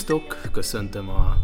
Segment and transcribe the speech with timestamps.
[0.00, 1.36] Szervusztok, köszöntöm a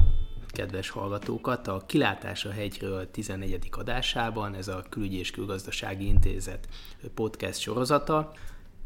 [0.47, 3.69] kedves hallgatókat a Kilátás a hegyről 14.
[3.71, 6.69] adásában, ez a Külügyi és Külgazdasági Intézet
[7.15, 8.33] podcast sorozata.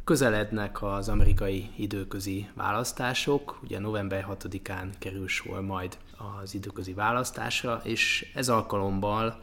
[0.05, 5.99] Közelednek az amerikai időközi választások, ugye november 6-án kerül sor majd
[6.41, 9.39] az időközi választásra, és ez alkalommal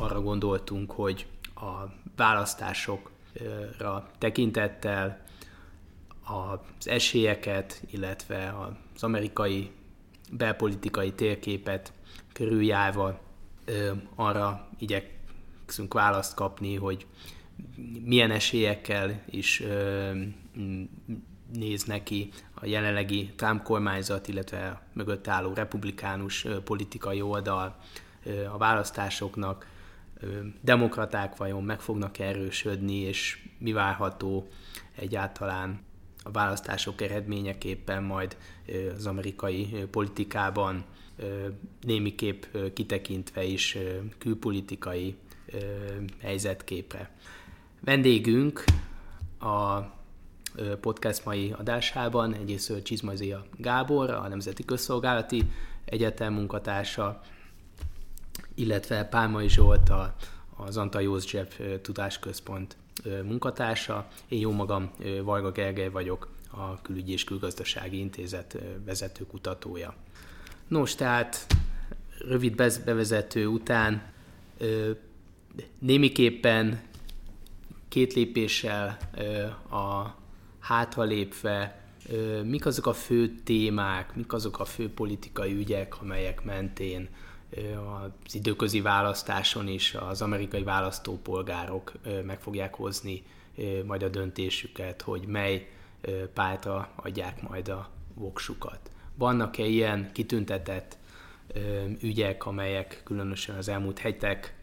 [0.00, 5.21] arra gondoltunk, hogy a választásokra tekintettel
[6.24, 8.54] az esélyeket, illetve
[8.94, 9.70] az amerikai
[10.32, 11.92] belpolitikai térképet
[12.32, 13.20] körüljárva
[14.14, 17.06] arra igyekszünk választ kapni, hogy
[18.04, 19.62] milyen esélyekkel is
[21.52, 27.76] néz neki a jelenlegi Trump kormányzat, illetve a mögött álló republikánus politikai oldal
[28.52, 29.70] a választásoknak,
[30.60, 34.48] demokraták vajon meg fognak erősödni, és mi várható
[34.96, 35.80] egyáltalán
[36.24, 38.36] a választások eredményeképpen majd
[38.94, 40.84] az amerikai politikában
[41.80, 42.42] némiképp
[42.72, 43.78] kitekintve is
[44.18, 45.16] külpolitikai
[46.20, 47.10] helyzetképre.
[47.80, 48.64] Vendégünk
[49.40, 49.80] a
[50.80, 55.42] podcast mai adásában egyrészt Csizmazia Gábor, a Nemzeti Közszolgálati
[55.84, 57.20] Egyetem munkatársa,
[58.54, 59.92] illetve Pálmai Zsolt,
[60.56, 62.76] az Antal József Tudásközpont
[63.24, 64.08] munkatársa.
[64.28, 64.90] Én jó magam
[65.22, 69.94] Varga Gergely vagyok, a Külügyi és Külgazdasági Intézet vezető kutatója.
[70.68, 71.46] Nos, tehát
[72.18, 74.12] rövid bevezető után
[75.78, 76.80] némiképpen
[77.88, 78.98] két lépéssel
[79.70, 80.14] a
[80.58, 81.80] hátralépve,
[82.44, 87.08] mik azok a fő témák, mik azok a fő politikai ügyek, amelyek mentén
[88.24, 91.92] az időközi választáson is az amerikai választópolgárok
[92.24, 93.22] meg fogják hozni
[93.84, 95.68] majd a döntésüket, hogy mely
[96.34, 98.90] pártra adják majd a voksukat.
[99.14, 100.96] Vannak-e ilyen kitüntetett
[102.00, 104.56] ügyek, amelyek különösen az elmúlt hetek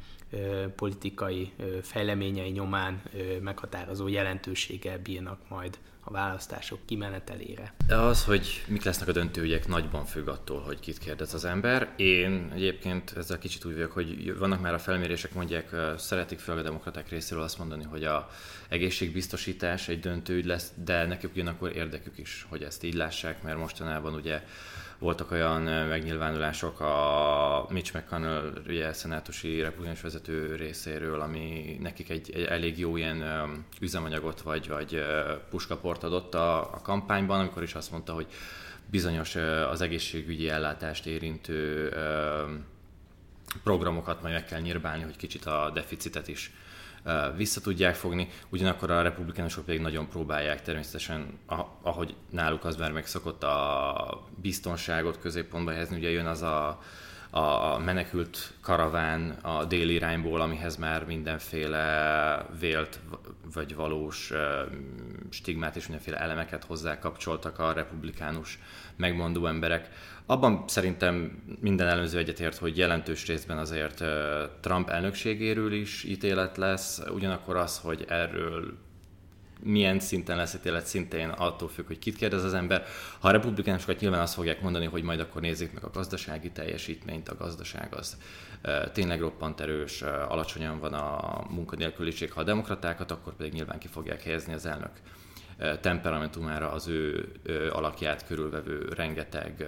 [0.76, 1.52] politikai
[1.82, 3.02] fejleményei nyomán
[3.42, 7.74] meghatározó jelentőséggel bírnak majd a választások kimenetelére.
[7.88, 11.94] Az, hogy mik lesznek a döntőügyek, nagyban függ attól, hogy kit kérdez az ember.
[11.96, 16.62] Én egyébként ezzel kicsit úgy vagyok, hogy vannak már a felmérések, mondják, szeretik fel a
[16.62, 18.30] demokraták részéről azt mondani, hogy a
[18.70, 24.14] egészségbiztosítás egy döntőügy lesz, de nekik ugyanakkor érdekük is, hogy ezt így lássák, mert mostanában
[24.14, 24.44] ugye
[25.00, 32.44] voltak olyan megnyilvánulások a Mitch McConnell, ugye szenátusi republikánus vezető részéről, ami nekik egy, egy
[32.44, 33.24] elég jó ilyen
[33.82, 35.04] üzemanyagot vagy, vagy
[35.50, 38.28] puskaport adott a, a kampányban, amikor is azt mondta, hogy
[38.86, 39.36] bizonyos
[39.70, 41.90] az egészségügyi ellátást érintő
[43.64, 46.52] programokat majd meg kell nyírbálni, hogy kicsit a deficitet is
[47.36, 51.40] vissza tudják fogni, ugyanakkor a republikánusok pedig nagyon próbálják természetesen,
[51.82, 56.80] ahogy náluk az már megszokott a biztonságot középpontba helyezni, ugye jön az a,
[57.32, 63.00] a menekült karaván a déli irányból, amihez már mindenféle vélt
[63.54, 64.32] vagy valós
[65.30, 68.60] stigmát és mindenféle elemeket hozzá kapcsoltak a republikánus
[68.96, 69.90] megmondó emberek.
[70.26, 74.04] Abban szerintem minden elemző egyetért, hogy jelentős részben azért
[74.60, 78.78] Trump elnökségéről is ítélet lesz, ugyanakkor az, hogy erről
[79.64, 82.86] milyen szinten lesz ítélet, szintén attól függ, hogy kit kérdez az ember.
[83.20, 87.30] Ha a republikánusokat nyilván azt fogják mondani, hogy majd akkor nézzék meg a gazdasági teljesítményt,
[87.30, 88.18] a gazdaság az
[88.94, 92.32] tényleg roppant erős, alacsonyan van a munkanélküliség.
[92.32, 94.92] Ha a demokratákat, akkor pedig nyilván ki fogják helyezni az elnök
[95.82, 97.32] temperamentumára az ő
[97.72, 99.66] alakját körülvevő rengeteg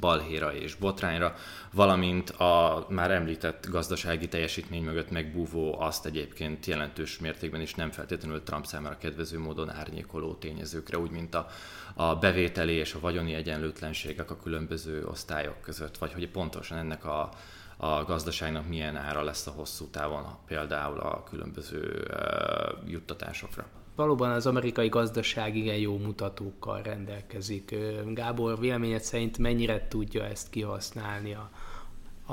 [0.00, 1.34] balhéra és botrányra,
[1.72, 8.42] valamint a már említett gazdasági teljesítmény mögött megbúvó azt egyébként jelentős mértékben is nem feltétlenül
[8.42, 11.46] Trump számára kedvező módon árnyékoló tényezőkre, úgy mint a,
[11.94, 17.28] a bevételi és a vagyoni egyenlőtlenségek a különböző osztályok között, vagy hogy pontosan ennek a,
[17.76, 24.46] a gazdaságnak milyen ára lesz a hosszú távon, például a különböző uh, juttatásokra valóban az
[24.46, 27.74] amerikai gazdaság igen jó mutatókkal rendelkezik.
[28.06, 31.50] Gábor, véleményed szerint mennyire tudja ezt kihasználni a,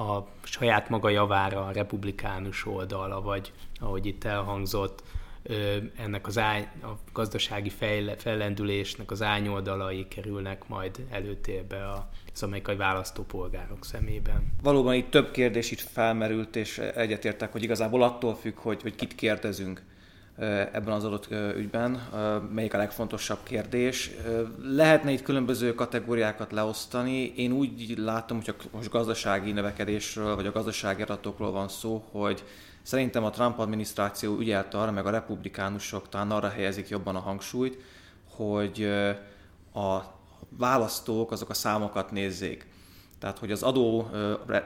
[0.02, 5.04] a saját maga javára a republikánus oldala, vagy ahogy itt elhangzott,
[5.98, 11.92] ennek az ány, a gazdasági fejle, fellendülésnek az ányoldalai kerülnek majd előtérbe
[12.34, 14.54] az amerikai választópolgárok szemében.
[14.64, 19.16] Valóban itt több kérdés itt felmerült, és egyetértek, hogy igazából attól függ, hogy, hogy kit
[19.16, 19.84] kérdezünk
[20.38, 22.02] ebben az adott ügyben,
[22.54, 24.12] melyik a legfontosabb kérdés.
[24.64, 27.34] Lehetne itt különböző kategóriákat leosztani.
[27.36, 32.44] Én úgy látom, hogy most gazdasági növekedésről, vagy a gazdasági adatokról van szó, hogy
[32.82, 37.78] szerintem a Trump adminisztráció ügyelt arra, meg a republikánusok talán arra helyezik jobban a hangsúlyt,
[38.36, 38.84] hogy
[39.74, 40.00] a
[40.50, 42.70] választók azok a számokat nézzék.
[43.22, 44.10] Tehát, hogy az adó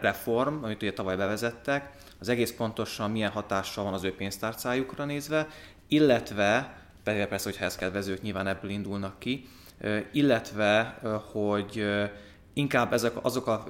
[0.01, 5.47] reform, amit ugye tavaly bevezettek, az egész pontosan milyen hatással van az ő pénztárcájukra nézve,
[5.87, 9.47] illetve, persze, hogyha ezt kedvezők nyilván ebből indulnak ki,
[10.11, 10.99] illetve,
[11.31, 11.85] hogy
[12.53, 13.65] inkább ezek azok a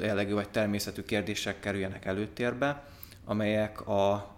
[0.00, 2.84] jellegű vagy természetű kérdések kerüljenek előtérbe,
[3.24, 4.30] amelyek a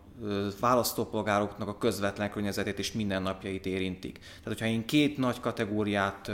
[0.61, 4.19] választópolgároknak a közvetlen környezetét és mindennapjait érintik.
[4.19, 6.31] Tehát, hogyha én két nagy kategóriát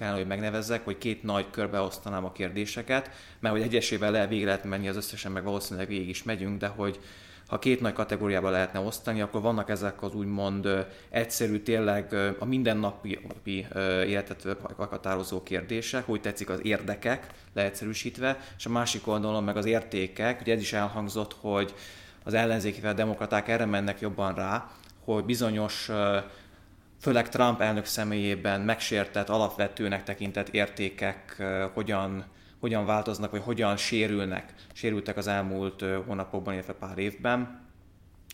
[0.00, 3.10] kellene, hogy megnevezzek, hogy két nagy körbe osztanám a kérdéseket,
[3.40, 6.66] mert hogy egyesével le végig lehet menni az összesen, meg valószínűleg végig is megyünk, de
[6.66, 7.00] hogy
[7.46, 13.18] ha két nagy kategóriába lehetne osztani, akkor vannak ezek az úgymond egyszerű, tényleg a mindennapi
[14.06, 20.40] életet meghatározó kérdések, hogy tetszik az érdekek, leegyszerűsítve, és a másik oldalon meg az értékek,
[20.40, 21.74] ugye ez is elhangzott, hogy
[22.24, 24.70] az ellenzéki demokraták erre mennek jobban rá,
[25.04, 25.90] hogy bizonyos
[27.00, 31.42] főleg Trump elnök személyében megsértett, alapvetőnek tekintett értékek
[31.74, 32.24] hogyan,
[32.60, 37.68] hogyan változnak, vagy hogyan sérülnek, sérültek az elmúlt hónapokban, illetve pár évben.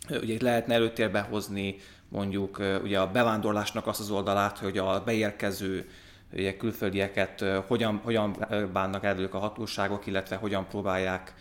[0.08, 1.76] Ugye itt lehetne előtérbe hozni
[2.08, 5.88] mondjuk ugye a bevándorlásnak azt az oldalát, hogy a beérkező
[6.32, 11.34] ugye, külföldieket hogyan, hogyan bánnak el a hatóságok, illetve hogyan próbálják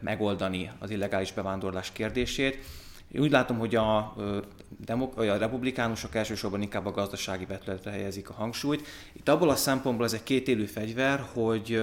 [0.00, 2.64] megoldani az illegális bevándorlás kérdését.
[3.12, 4.14] Én úgy látom, hogy a,
[4.84, 8.86] demok- a republikánusok elsősorban inkább a gazdasági vetületre helyezik a hangsúlyt.
[9.12, 11.74] Itt abból a szempontból ez egy kétélű fegyver, hogy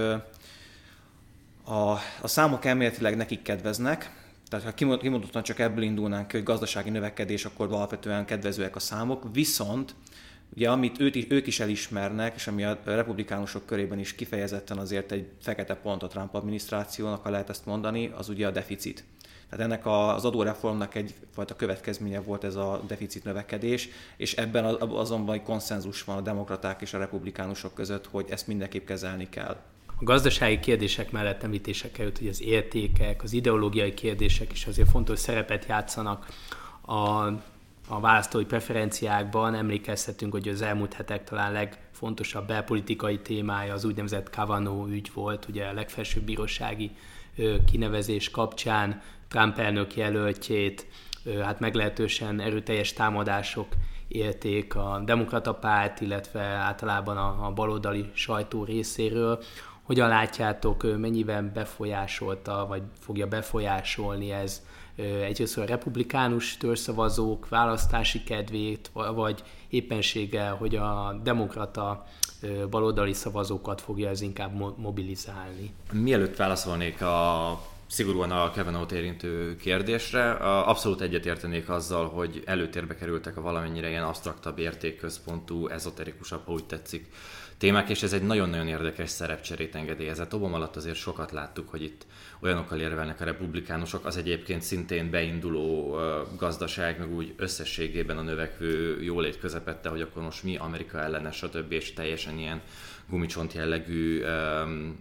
[1.64, 1.90] a,
[2.20, 4.18] a számok elméletileg nekik kedveznek,
[4.48, 9.94] tehát ha kimondottan csak ebből indulnánk hogy gazdasági növekedés, akkor alapvetően kedvezőek a számok, viszont
[10.54, 15.28] ugye amit őt, ők is elismernek, és ami a republikánusok körében is kifejezetten azért egy
[15.40, 19.04] fekete pont a Trump adminisztrációnak, ha lehet ezt mondani, az ugye a deficit.
[19.50, 26.04] Tehát ennek az adóreformnak egyfajta következménye volt ez a deficit növekedés, és ebben azonban konszenzus
[26.04, 29.56] van a demokraták és a republikánusok között, hogy ezt mindenképp kezelni kell.
[29.86, 35.18] A gazdasági kérdések mellett említések került, hogy az értékek, az ideológiai kérdések is azért fontos
[35.18, 36.26] szerepet játszanak
[36.80, 37.26] a,
[37.88, 39.54] a választói preferenciákban.
[39.54, 45.64] Emlékezhetünk, hogy az elmúlt hetek talán legfontosabb belpolitikai témája az úgynevezett Kavano ügy volt, ugye
[45.66, 46.90] a legfelsőbb bírósági
[47.70, 50.86] kinevezés kapcsán Trump elnök jelöltjét,
[51.42, 53.66] hát meglehetősen erőteljes támadások
[54.08, 59.42] élték a demokrata párt, illetve általában a, a baloldali sajtó részéről.
[59.82, 64.62] Hogyan látjátok, mennyiben befolyásolta, vagy fogja befolyásolni ez
[64.96, 72.06] egyrészt a republikánus törszavazók választási kedvét, vagy éppenséggel, hogy a demokrata
[72.70, 75.74] baloldali szavazókat fogja ez inkább mobilizálni.
[75.92, 80.30] Mielőtt válaszolnék a szigorúan a Kevin érintő kérdésre.
[80.60, 87.12] Abszolút egyetértenék azzal, hogy előtérbe kerültek a valamennyire ilyen absztraktabb értékközpontú, ezoterikusabb, ha úgy tetszik,
[87.58, 90.34] témák, és ez egy nagyon-nagyon érdekes szerepcserét engedélyezett.
[90.34, 92.06] Obama alatt azért sokat láttuk, hogy itt
[92.42, 95.96] olyanokkal érvelnek a republikánusok, az egyébként szintén beinduló
[96.36, 101.72] gazdaság, meg úgy összességében a növekvő jólét közepette, hogy akkor most mi Amerika ellenes, stb.
[101.72, 102.60] és teljesen ilyen
[103.08, 104.22] gumicsont jellegű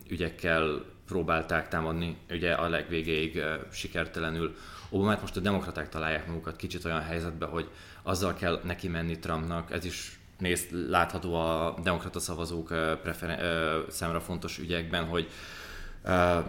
[0.09, 4.55] ügyekkel próbálták támadni, ugye a legvégéig sikertelenül.
[4.89, 7.69] Obamát most a demokraták találják magukat kicsit olyan helyzetbe, hogy
[8.03, 12.67] azzal kell neki menni Trumpnak, ez is néz, látható a demokrata szavazók
[13.01, 15.29] preferen- számra fontos ügyekben, hogy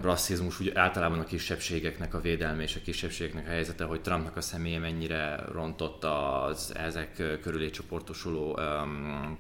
[0.00, 4.40] rasszizmus, úgy általában a kisebbségeknek a védelme és a kisebbségeknek a helyzete, hogy Trumpnak a
[4.40, 9.38] személye mennyire rontott az ezek körülé csoportosuló um,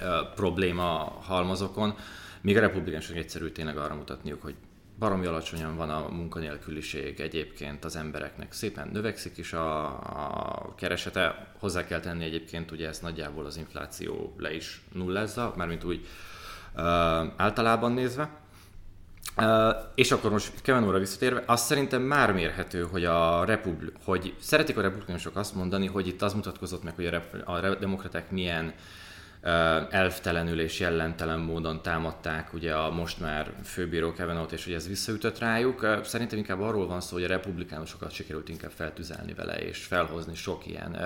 [0.00, 1.94] uh, probléma halmazokon.
[2.40, 4.54] Míg a republikánusok egyszerű tényleg arra mutatniuk, hogy
[4.98, 8.52] baromi alacsonyan van a munkanélküliség egyébként az embereknek.
[8.52, 11.52] Szépen növekszik is a, a keresete.
[11.58, 16.06] Hozzá kell tenni egyébként, ugye ezt nagyjából az infláció le is nullázza, mármint úgy
[16.74, 16.82] uh,
[17.36, 18.44] általában nézve.
[19.36, 24.34] Uh, és akkor most Kevin óra visszatérve, azt szerintem már mérhető, hogy a republi- hogy
[24.40, 28.30] szeretik a republikánusok azt mondani, hogy itt az mutatkozott meg, hogy a, rep- a demokraták
[28.30, 28.72] milyen uh,
[29.90, 35.38] elftelenül és jellentelen módon támadták ugye a most már főbíró Kavanaugh-t, és hogy ez visszaütött
[35.38, 36.00] rájuk.
[36.04, 40.66] Szerintem inkább arról van szó, hogy a republikánusokat sikerült inkább feltüzelni vele, és felhozni sok
[40.66, 40.96] ilyen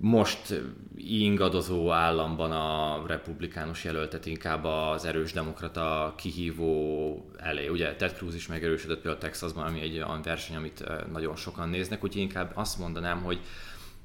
[0.00, 0.62] most
[0.96, 7.68] ingadozó államban a republikánus jelöltet inkább az erős demokrata kihívó elé.
[7.68, 12.04] Ugye Ted Cruz is megerősödött például Texasban, ami egy olyan verseny, amit nagyon sokan néznek,
[12.04, 13.40] úgyhogy inkább azt mondanám, hogy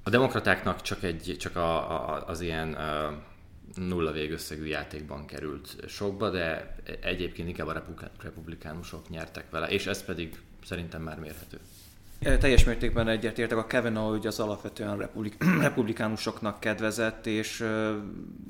[0.03, 6.29] a demokratáknak csak, egy, csak a, a, az ilyen uh, nulla végösszegű játékban került sokba,
[6.29, 7.83] de egyébként inkább a
[8.21, 11.59] republikánusok nyertek vele, és ez pedig szerintem már mérhető.
[12.19, 13.57] Teljes mértékben egyetértek.
[13.57, 17.59] A Kavanaugh hogy az alapvetően republik, republikánusoknak kedvezett, és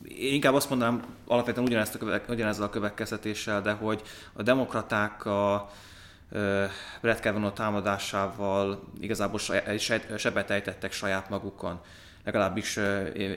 [0.07, 4.01] én inkább azt mondanám alapvetően ugyanezt a kövek, ugyanezzel a következtetéssel, de hogy
[4.33, 5.69] a demokraták a
[7.01, 9.39] Brett Kavanaugh támadásával igazából
[10.17, 11.79] sebet ejtettek saját magukon.
[12.23, 12.75] Legalábbis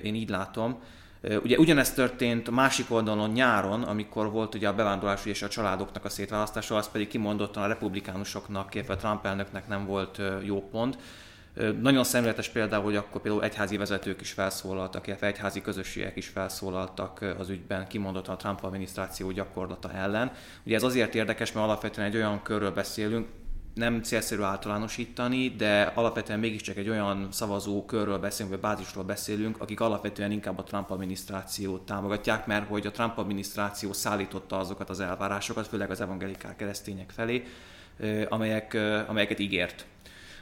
[0.02, 0.82] én így látom.
[1.42, 6.04] Ugye ugyanezt történt a másik oldalon nyáron, amikor volt ugye a bevándorlás és a családoknak
[6.04, 10.98] a szétválasztása, az pedig kimondottan a republikánusoknak, illetve Trump elnöknek nem volt jó pont.
[11.80, 17.34] Nagyon szemléletes például, hogy akkor például egyházi vezetők is felszólaltak, illetve egyházi közösségek is felszólaltak
[17.38, 20.32] az ügyben, kimondottan a Trump adminisztráció gyakorlata ellen.
[20.66, 23.28] Ugye ez azért érdekes, mert alapvetően egy olyan körről beszélünk,
[23.74, 29.80] nem célszerű általánosítani, de alapvetően mégiscsak egy olyan szavazó körről beszélünk, vagy bázisról beszélünk, akik
[29.80, 35.66] alapvetően inkább a Trump adminisztrációt támogatják, mert hogy a Trump adminisztráció szállította azokat az elvárásokat,
[35.66, 37.44] főleg az evangelikál keresztények felé,
[38.28, 38.74] amelyek,
[39.08, 39.86] amelyeket ígért.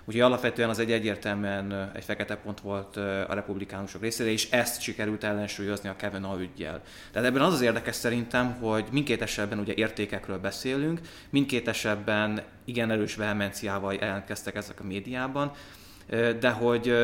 [0.04, 5.25] Úgyhogy alapvetően az egy egyértelműen egy fekete pont volt a republikánusok részére, és ezt sikerült
[5.25, 6.83] ellensúlyozni a Kavanaugh ügyjel.
[7.12, 12.90] Tehát ebben az az érdekes szerintem, hogy mindkét esetben ugye értékekről beszélünk, mindkét esetben igen
[12.90, 15.52] erős vehemenciával jelentkeztek ezek a médiában,
[16.40, 16.95] de hogy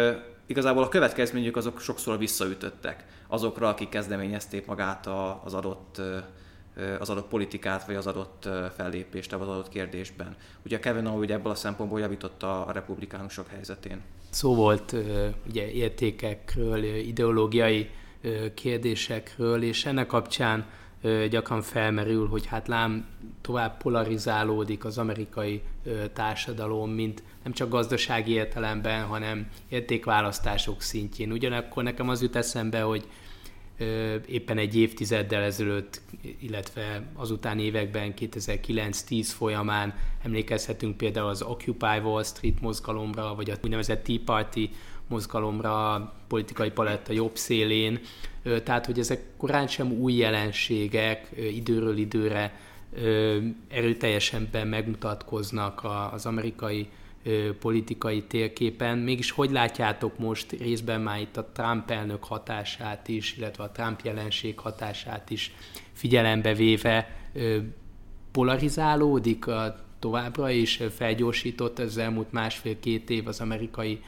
[0.46, 5.08] igazából a következményük azok sokszor visszaütöttek azokra, akik kezdeményezték magát
[5.44, 6.00] az adott
[6.98, 10.36] az adott politikát, vagy az adott fellépést, az adott kérdésben.
[10.64, 14.00] Ugye Kevin ugye ebből a szempontból javította a republikánusok helyzetén.
[14.30, 14.96] Szó volt
[15.48, 17.90] ugye értékekről, ideológiai
[18.54, 20.66] kérdésekről, és ennek kapcsán
[21.30, 23.06] gyakran felmerül, hogy hát lám
[23.40, 25.62] tovább polarizálódik az amerikai
[26.12, 31.32] társadalom, mint nem csak gazdasági értelemben, hanem értékválasztások szintjén.
[31.32, 33.06] Ugyanakkor nekem az jut eszembe, hogy
[34.26, 36.00] éppen egy évtizeddel ezelőtt,
[36.38, 44.04] illetve azután években 2009-10 folyamán emlékezhetünk például az Occupy Wall Street mozgalomra, vagy a úgynevezett
[44.04, 44.70] Tea Party
[45.08, 48.00] mozgalomra, politikai paletta jobb szélén.
[48.64, 52.60] Tehát, hogy ezek korán sem új jelenségek, időről időre
[53.68, 56.88] erőteljesen megmutatkoznak az amerikai
[57.60, 58.98] politikai térképen.
[58.98, 64.00] Mégis hogy látjátok most részben már itt a Trump elnök hatását is, illetve a Trump
[64.04, 65.54] jelenség hatását is
[65.92, 67.16] figyelembe véve
[68.30, 74.00] polarizálódik a továbbra is, felgyorsított az elmúlt másfél-két év az amerikai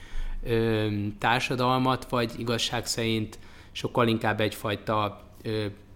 [1.18, 3.38] társadalmat, vagy igazság szerint
[3.72, 5.27] sokkal inkább egyfajta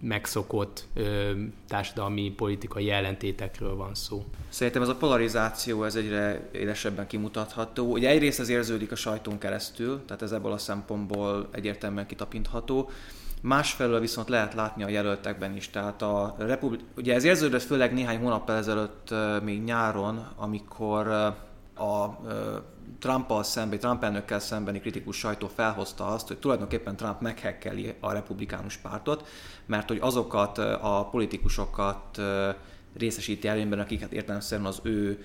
[0.01, 1.33] megszokott ö,
[1.69, 4.25] társadalmi politikai ellentétekről van szó.
[4.49, 7.91] Szerintem ez a polarizáció ez egyre élesebben kimutatható.
[7.91, 12.91] Ugye egyrészt ez érződik a sajtón keresztül, tehát ez ebből a szempontból egyértelműen kitapintható.
[13.43, 15.71] Másfelől viszont lehet látni a jelöltekben is.
[15.71, 16.81] Tehát a republik...
[16.97, 21.09] Ugye ez érződött főleg néhány hónappal ezelőtt még nyáron, amikor
[21.75, 22.19] a
[22.99, 28.77] Trumpal szemben, Trump elnökkel szembeni kritikus sajtó felhozta azt, hogy tulajdonképpen Trump meghekkeli a republikánus
[28.77, 29.29] pártot,
[29.67, 32.21] mert hogy azokat a politikusokat
[32.97, 35.25] részesíti előnyben, akiket értelemszerűen az ő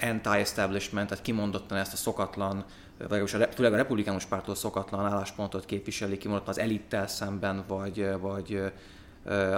[0.00, 2.64] anti-establishment, tehát kimondottan ezt a szokatlan,
[3.08, 8.62] vagy főleg a republikánus pártól szokatlan álláspontot képviseli, kimondottan az elittel szemben, vagy, vagy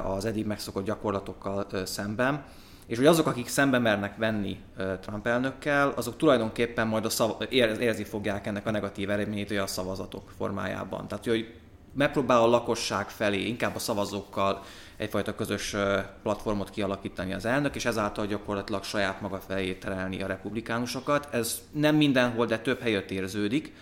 [0.05, 2.45] az eddig megszokott gyakorlatokkal szemben
[2.87, 4.59] és hogy azok, akik szembe mernek venni
[5.01, 10.33] Trump elnökkel, azok tulajdonképpen majd a szav- érzi fogják ennek a negatív eredményét a szavazatok
[10.37, 11.09] formájában.
[11.09, 11.55] Tehát, hogy
[11.95, 14.63] megpróbál a lakosság felé, inkább a szavazókkal
[14.97, 15.77] egyfajta közös
[16.23, 21.29] platformot kialakítani az elnök, és ezáltal gyakorlatilag saját maga felé terelni a republikánusokat.
[21.31, 23.73] Ez nem mindenhol, de több helyet érződik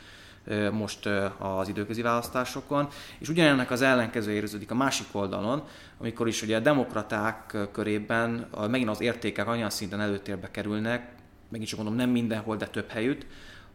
[0.73, 1.07] most
[1.39, 5.63] az időközi választásokon, és ugyanennek az ellenkező érződik a másik oldalon,
[5.99, 11.15] amikor is ugye a demokraták körében megint az értékek olyan szinten előtérbe kerülnek,
[11.49, 13.27] megint csak mondom, nem mindenhol, de több helyütt,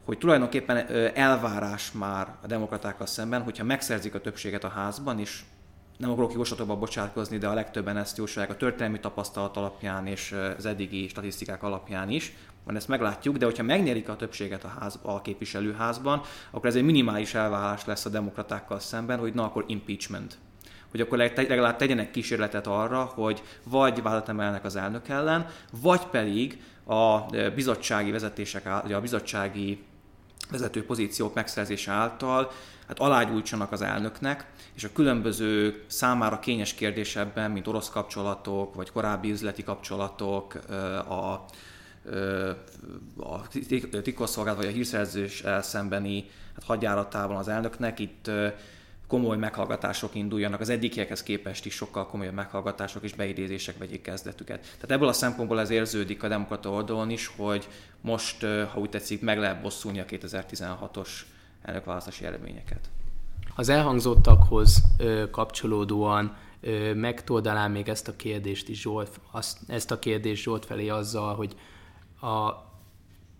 [0.05, 5.41] hogy tulajdonképpen elvárás már a demokratákkal szemben, hogyha megszerzik a többséget a házban, és
[5.97, 10.65] nem akarok jóslatokba bocsátkozni, de a legtöbben ezt jósolják a történelmi tapasztalat alapján és az
[10.65, 12.33] eddigi statisztikák alapján is,
[12.65, 16.83] mert ezt meglátjuk, de hogyha megnyerik a többséget a, ház, a képviselőházban, akkor ez egy
[16.83, 20.37] minimális elvárás lesz a demokratákkal szemben, hogy na akkor impeachment.
[20.91, 25.47] Hogy akkor legalább tegyenek kísérletet arra, hogy vagy vádat emelnek az elnök ellen,
[25.81, 27.19] vagy pedig a
[27.55, 29.83] bizottsági vezetések, a bizottsági
[30.51, 32.51] vezető pozíciók megszerzése által
[32.87, 34.45] hát alágyújtsanak az elnöknek,
[34.77, 40.53] és a különböző számára kényes kérdésekben, mint orosz kapcsolatok, vagy korábbi üzleti kapcsolatok,
[41.09, 41.45] a
[43.19, 43.47] a
[44.01, 48.31] titkosszolgálat vagy a hírszerzés szembeni hát hadjáratában az elnöknek itt
[49.07, 54.61] komoly meghallgatások induljanak, az eddigiekhez képest is sokkal komolyabb meghallgatások és beidézések vegyék kezdetüket.
[54.61, 57.67] Tehát ebből a szempontból ez érződik a demokrata oldalon is, hogy
[58.01, 61.09] most, ha úgy tetszik, meg lehet bosszulni a 2016-os
[61.61, 62.89] elnökválasztási eredményeket.
[63.59, 64.83] Az elhangzottakhoz
[65.31, 66.37] kapcsolódóan
[66.93, 71.55] megtoldanám még ezt a kérdést is Zsolt, azt, ezt a kérdést Zsolt felé azzal, hogy
[72.21, 72.51] a,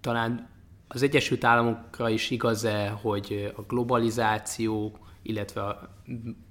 [0.02, 0.50] talán
[0.88, 5.90] az Egyesült Államokra is igaz-e, hogy a globalizáció, illetve a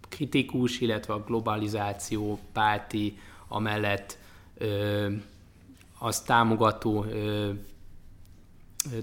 [0.08, 3.18] kritikus, illetve a globalizáció párti,
[3.49, 4.18] amellett
[4.54, 5.12] ö,
[5.99, 7.50] azt támogató ö,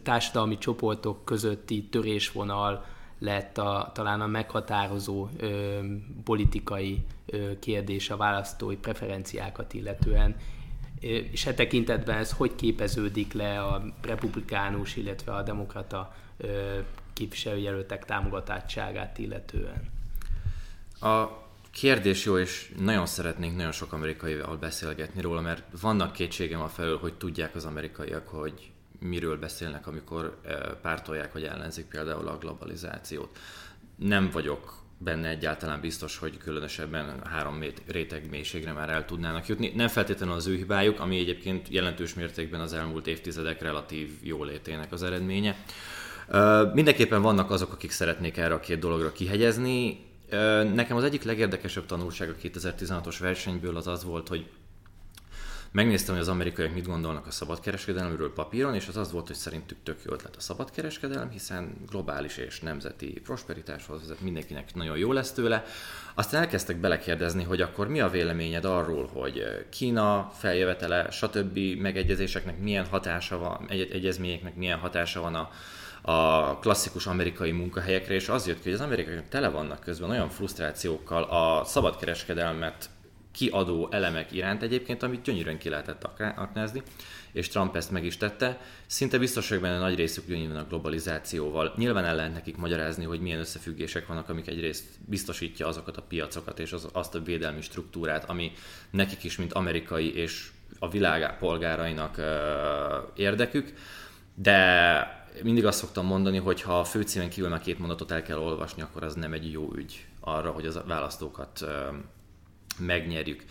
[0.03, 2.85] társadalmi csoportok közötti törésvonal
[3.23, 5.79] lett a, talán a meghatározó ö,
[6.23, 10.35] politikai ö, kérdés a választói preferenciákat illetően.
[10.99, 16.79] És e tekintetben ez hogy képeződik le a republikánus, illetve a demokrata ö,
[17.13, 19.91] képviselőjelöltek támogatottságát illetően?
[20.99, 21.27] A
[21.71, 26.97] kérdés jó, és nagyon szeretnénk nagyon sok amerikaival beszélgetni róla, mert vannak kétségem a felől,
[26.97, 28.72] hogy tudják az amerikaiak, hogy
[29.03, 33.37] miről beszélnek, amikor eh, pártolják, hogy ellenzik például a globalizációt.
[33.95, 39.71] Nem vagyok benne egyáltalán biztos, hogy különösebben három réteg mélységre már el tudnának jutni.
[39.75, 45.03] Nem feltétlenül az ő hibájuk, ami egyébként jelentős mértékben az elmúlt évtizedek relatív jólétének az
[45.03, 45.55] eredménye.
[46.73, 50.05] Mindenképpen vannak azok, akik szeretnék erre a két dologra kihegyezni.
[50.73, 54.49] Nekem az egyik legérdekesebb tanulság a 2016-os versenyből az az volt, hogy
[55.73, 59.77] Megnéztem, hogy az amerikaiak mit gondolnak a szabadkereskedelemről papíron, és az az volt, hogy szerintük
[59.83, 65.31] tök jó ötlet a szabadkereskedelem, hiszen globális és nemzeti prosperitáshoz vezet, mindenkinek nagyon jó lesz
[65.31, 65.63] tőle.
[66.13, 71.57] Aztán elkezdtek belekérdezni, hogy akkor mi a véleményed arról, hogy Kína feljövetele, stb.
[71.77, 75.49] megegyezéseknek milyen hatása van, egy- egyezményeknek milyen hatása van a,
[76.11, 80.29] a klasszikus amerikai munkahelyekre, és az jött ki, hogy az amerikaiak tele vannak közben olyan
[80.29, 82.89] frusztrációkkal a szabadkereskedelmet
[83.33, 86.03] kiadó elemek iránt egyébként, amit gyönyörűen ki lehetett
[86.35, 86.81] aknázni,
[87.31, 88.61] és Trump ezt meg is tette.
[88.85, 91.73] Szinte biztos vagyok benne nagy részük ugyanígy a globalizációval.
[91.77, 96.59] Nyilván el lehet nekik magyarázni, hogy milyen összefüggések vannak, amik egyrészt biztosítja azokat a piacokat
[96.59, 98.51] és az, azt a védelmi struktúrát, ami
[98.89, 102.21] nekik is, mint amerikai és a világ polgárainak
[103.15, 103.73] érdekük,
[104.35, 108.37] de mindig azt szoktam mondani, hogy ha a főcímen kívül a két mondatot el kell
[108.37, 111.87] olvasni, akkor az nem egy jó ügy arra, hogy az választókat ö,
[112.77, 113.43] megnyerjük.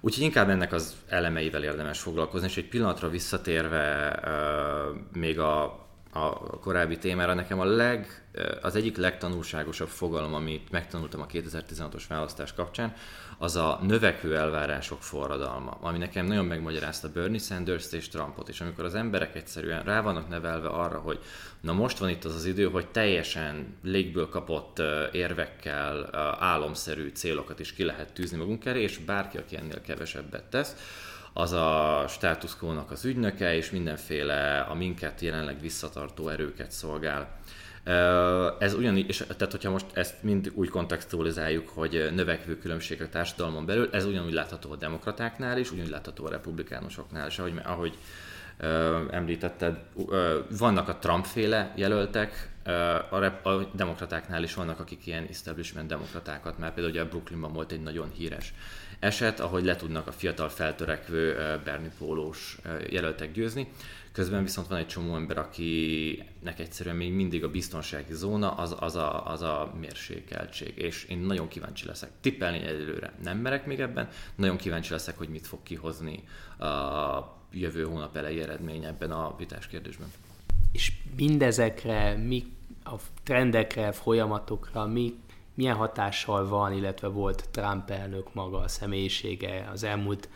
[0.00, 5.62] Úgyhogy inkább ennek az elemeivel érdemes foglalkozni, és egy pillanatra visszatérve uh, még a,
[6.12, 8.26] a korábbi témára, nekem a leg,
[8.62, 12.94] az egyik legtanulságosabb fogalom, amit megtanultam a 2016-os választás kapcsán,
[13.38, 18.84] az a növekvő elvárások forradalma, ami nekem nagyon megmagyarázta Bernie Sanders-t és Trumpot, és amikor
[18.84, 21.18] az emberek egyszerűen rá vannak nevelve arra, hogy
[21.60, 27.72] na most van itt az az idő, hogy teljesen légből kapott érvekkel álomszerű célokat is
[27.72, 30.76] ki lehet tűzni magunk elé, és bárki, aki ennél kevesebbet tesz,
[31.32, 32.52] az a status
[32.88, 37.38] az ügynöke, és mindenféle a minket jelenleg visszatartó erőket szolgál.
[38.58, 43.66] Ez ugyanígy, és tehát hogyha most ezt mind úgy kontextualizáljuk, hogy növekvő különbség a társadalmon
[43.66, 47.96] belül, ez ugyanúgy látható a demokratáknál is, ugyanúgy látható a republikánusoknál is, ahogy, ahogy
[49.10, 49.78] említetted,
[50.58, 52.50] vannak a Trump-féle jelöltek,
[53.10, 57.52] a, rep, a demokratáknál is vannak, akik ilyen establishment demokratákat, mert például ugye a Brooklynban
[57.52, 58.54] volt egy nagyon híres
[58.98, 62.58] eset, ahogy le tudnak a fiatal feltörekvő Bernie Pólós
[62.90, 63.68] jelöltek győzni.
[64.16, 68.96] Közben viszont van egy csomó ember, akinek egyszerűen még mindig a biztonsági zóna az, az,
[68.96, 70.78] a, az a mérsékeltség.
[70.78, 72.10] És én nagyon kíváncsi leszek.
[72.20, 76.22] Tippelni egyelőre nem merek még ebben, nagyon kíváncsi leszek, hogy mit fog kihozni
[76.58, 77.20] a
[77.52, 80.08] jövő hónap elejé eredmény ebben a vitás kérdésben.
[80.72, 82.44] És mindezekre, mi
[82.84, 85.14] a trendekre, folyamatokra, mi,
[85.54, 90.28] milyen hatással van, illetve volt Trump elnök maga, a személyisége, az elmúlt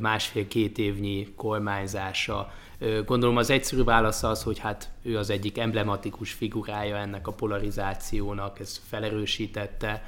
[0.00, 2.52] másfél-két évnyi kormányzása.
[3.04, 8.60] Gondolom az egyszerű válasz az, hogy hát ő az egyik emblematikus figurája ennek a polarizációnak,
[8.60, 10.04] ez felerősítette,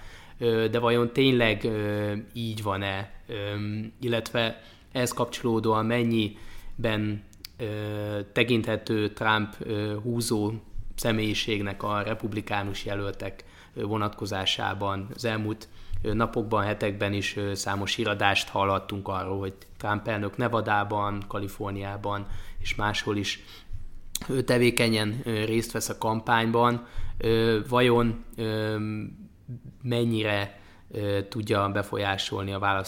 [0.70, 1.68] de vajon tényleg
[2.32, 3.10] így van-e,
[4.00, 7.22] illetve ehhez kapcsolódóan mennyiben
[8.32, 9.56] tekinthető Trump
[10.02, 10.52] húzó
[10.94, 15.68] személyiségnek a republikánus jelöltek vonatkozásában az elmúlt
[16.02, 22.26] napokban, hetekben is számos híradást hallhattunk arról, hogy Trump elnök Nevadában, Kaliforniában
[22.58, 23.44] és máshol is
[24.44, 26.86] tevékenyen részt vesz a kampányban.
[27.68, 28.24] Vajon
[29.82, 30.60] mennyire
[31.28, 32.86] tudja befolyásolni a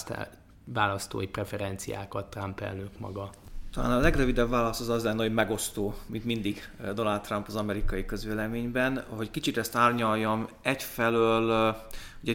[0.65, 3.31] választói preferenciákat Trump elnök maga?
[3.73, 8.05] Talán a legrövidebb válasz az az lenne, hogy megosztó, mint mindig Donald Trump az amerikai
[8.05, 9.05] közvéleményben.
[9.09, 11.77] Hogy kicsit ezt árnyaljam, egyfelől
[12.23, 12.35] ugye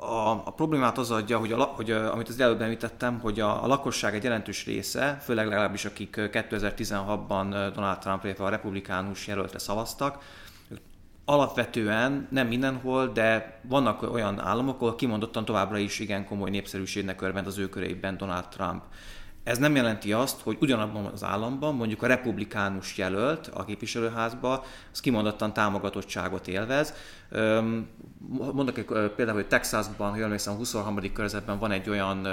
[0.00, 3.64] a, a problémát az adja, hogy, a, hogy a, amit az előbb említettem, hogy a,
[3.64, 9.58] a lakosság egy jelentős része, főleg legalábbis akik 2016-ban Donald Trump, illetve a republikánus jelöltre
[9.58, 10.22] szavaztak,
[11.24, 17.46] alapvetően nem mindenhol, de vannak olyan államok, ahol kimondottan továbbra is igen komoly népszerűségnek örvend
[17.46, 18.82] az ő köreiben Donald Trump.
[19.44, 25.00] Ez nem jelenti azt, hogy ugyanabban az államban mondjuk a republikánus jelölt a képviselőházba, az
[25.00, 26.94] kimondottan támogatottságot élvez.
[28.52, 31.12] Mondok egy például, hogy Texasban, ha emlékszem, a 23.
[31.12, 32.26] körzetben van egy olyan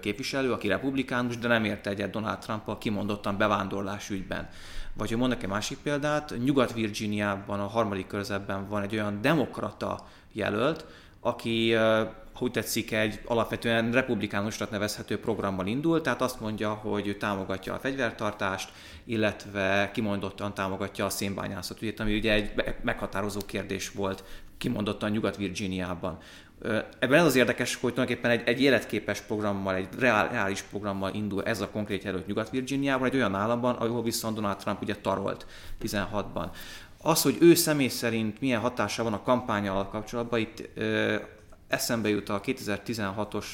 [0.00, 4.48] képviselő, aki republikánus, de nem érte egyet Donald Trump-al kimondottan bevándorlás ügyben.
[4.94, 9.98] Vagy hogy mondok egy másik példát, Nyugat-Virginiában, a harmadik körzetben van egy olyan demokrata
[10.32, 10.86] jelölt,
[11.20, 11.76] aki
[12.42, 17.78] úgy tetszik, egy alapvetően republikánusnak nevezhető programmal indul, tehát azt mondja, hogy ő támogatja a
[17.78, 18.72] fegyvertartást,
[19.04, 22.50] illetve kimondottan támogatja a szénbányászatot, ami ugye egy
[22.82, 24.24] meghatározó kérdés volt
[24.58, 26.18] kimondottan Nyugat-Virginiában.
[26.98, 31.44] Ebben ez az érdekes, hogy tulajdonképpen egy, egy életképes programmal, egy reál, reális programmal indul
[31.44, 35.46] ez a konkrét jelölt Nyugat-Virginiában, egy olyan államban, ahol viszont Donald Trump ugye tarolt
[35.82, 36.46] 16-ban.
[37.02, 40.68] Az, hogy ő személy szerint milyen hatása van a kampányal kapcsolatban, itt
[41.68, 43.44] eszembe jut a 2016-os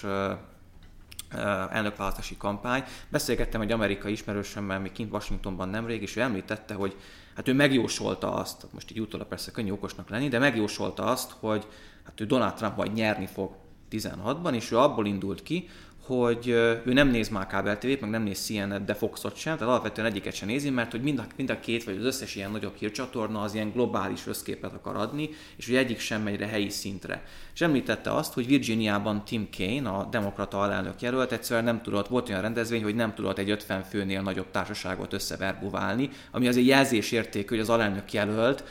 [1.71, 2.85] elnökválasztási kampány.
[3.09, 6.97] Beszélgettem egy amerikai ismerősömmel még kint Washingtonban nemrég, és ő említette, hogy
[7.37, 11.67] hát ő megjósolta azt, most így utólag persze könnyű okosnak lenni, de megjósolta azt, hogy
[12.05, 13.55] hát ő Donald Trump majd nyerni fog
[13.91, 15.69] 16-ban, és ő abból indult ki,
[16.07, 19.69] hogy ő nem néz már kábel TV-t, meg nem néz CNN-et, de Foxot sem, tehát
[19.69, 22.51] alapvetően egyiket sem nézi, mert hogy mind a, mind a két, vagy az összes ilyen
[22.51, 27.23] nagyobb hírcsatorna az ilyen globális összképet akar adni, és hogy egyik sem megy helyi szintre.
[27.55, 32.29] És említette azt, hogy Virginiában Tim Kaine, a demokrata alelnök jelölt, egyszerűen nem tudott, volt
[32.29, 37.59] olyan rendezvény, hogy nem tudott egy 50 főnél nagyobb társaságot összeverbuválni, ami azért jelzésérték, hogy
[37.59, 38.65] az alelnök jelölt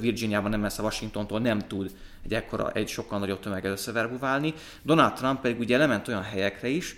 [0.00, 1.90] Virginiában nem messze Washingtontól nem tud
[2.26, 4.54] egy ekkora, egy sokkal nagyobb tömeget összeverbuválni.
[4.82, 6.96] Donald Trump pedig ugye lement olyan helyekre is,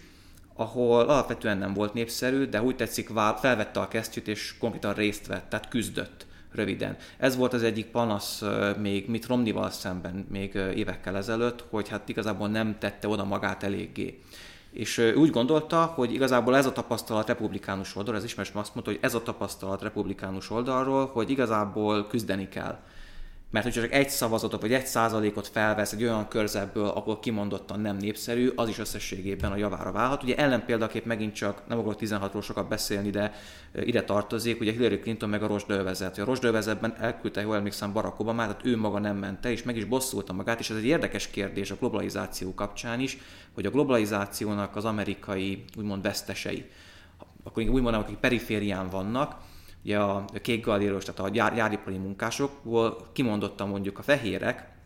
[0.55, 3.09] ahol alapvetően nem volt népszerű, de úgy tetszik,
[3.41, 6.97] felvette a kesztyűt és konkrétan részt vett, tehát küzdött röviden.
[7.19, 8.43] Ez volt az egyik panasz
[8.79, 14.23] még mit Romnival szemben még évekkel ezelőtt, hogy hát igazából nem tette oda magát eléggé.
[14.71, 19.01] És úgy gondolta, hogy igazából ez a tapasztalat republikánus oldal, ez ismerős azt mondta, hogy
[19.03, 22.79] ez a tapasztalat republikánus oldalról, hogy igazából küzdeni kell
[23.51, 27.97] mert hogyha csak egy szavazatot vagy egy százalékot felvesz egy olyan körzetből, ahol kimondottan nem
[27.97, 30.23] népszerű, az is összességében a javára válhat.
[30.23, 33.33] Ugye ellenpéldaképp megint csak, nem akarok 16-ról sokat beszélni, de
[33.75, 36.19] ide tartozik, ugye Hillary Clinton meg a rosdővezet.
[36.19, 39.85] A rosdővezetben elküldte, jól emlékszem, Barack Obama, tehát ő maga nem mente, és meg is
[39.85, 43.19] bosszulta magát, és ez egy érdekes kérdés a globalizáció kapcsán is,
[43.55, 46.65] hogy a globalizációnak az amerikai úgymond vesztesei,
[47.45, 49.37] akkor úgy mondanám, akik periférián vannak,
[49.85, 54.77] ugye a kék galléros, tehát a gyár, gyáripari munkásokból kimondottam mondjuk a fehérek,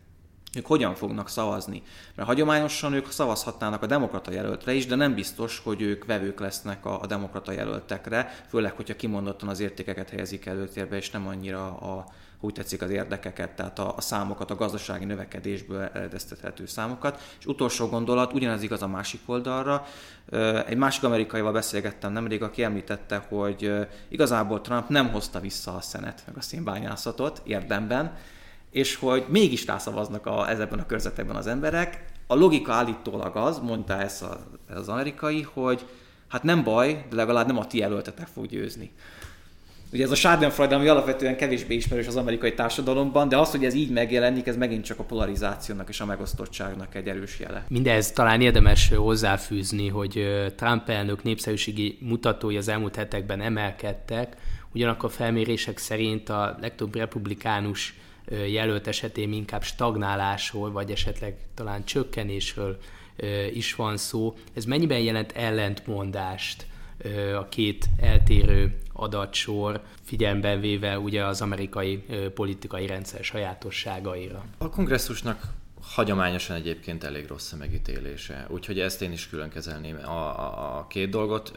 [0.55, 1.81] ők hogyan fognak szavazni.
[2.15, 6.85] Mert hagyományosan ők szavazhatnának a demokrata jelöltre is, de nem biztos, hogy ők vevők lesznek
[6.85, 12.05] a, a demokrata jelöltekre, főleg, hogyha kimondottan az értékeket helyezik előtérbe, és nem annyira a,
[12.39, 17.21] úgy tetszik az érdekeket, tehát a, a számokat, a gazdasági növekedésből eredeztethető számokat.
[17.39, 19.85] És utolsó gondolat, ugyanez igaz a másik oldalra.
[20.65, 23.73] Egy másik amerikaival beszélgettem nemrég, aki említette, hogy
[24.07, 28.17] igazából Trump nem hozta vissza a szenet, meg a színbányászatot érdemben,
[28.73, 32.03] és hogy mégis rászavaznak a, ezekben a körzetekben az emberek.
[32.27, 34.37] A logika állítólag az, mondta ez, a,
[34.75, 35.85] az amerikai, hogy
[36.27, 38.91] hát nem baj, de legalább nem a ti jelöltetek fog győzni.
[39.93, 43.73] Ugye ez a Schadenfreude, ami alapvetően kevésbé ismerős az amerikai társadalomban, de az, hogy ez
[43.73, 47.65] így megjelenik, ez megint csak a polarizációnak és a megosztottságnak egy erős jele.
[47.69, 54.37] Mindez talán érdemes hozzáfűzni, hogy Trump elnök népszerűségi mutatói az elmúlt hetekben emelkedtek,
[54.73, 57.95] ugyanakkor felmérések szerint a legtöbb republikánus
[58.29, 62.77] jelölt esetén inkább stagnálásról, vagy esetleg talán csökkenésről
[63.53, 64.35] is van szó.
[64.53, 66.65] Ez mennyiben jelent ellentmondást
[67.37, 74.45] a két eltérő adatsor figyelemben véve ugye az amerikai politikai rendszer sajátosságaira.
[74.57, 75.43] A kongresszusnak
[75.93, 80.87] hagyományosan egyébként elég rossz a megítélése, úgyhogy ezt én is külön kezelném a, a, a
[80.87, 81.51] két dolgot.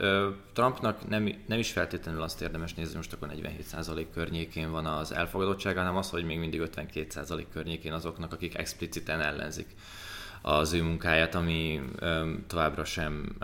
[0.53, 5.79] Trumpnak nem, nem is feltétlenül azt érdemes nézni, most akkor 47% környékén van az elfogadottsága,
[5.79, 9.67] hanem az, hogy még mindig 52% környékén azoknak, akik expliciten ellenzik
[10.43, 11.81] az ő munkáját, ami
[12.47, 13.37] továbbra sem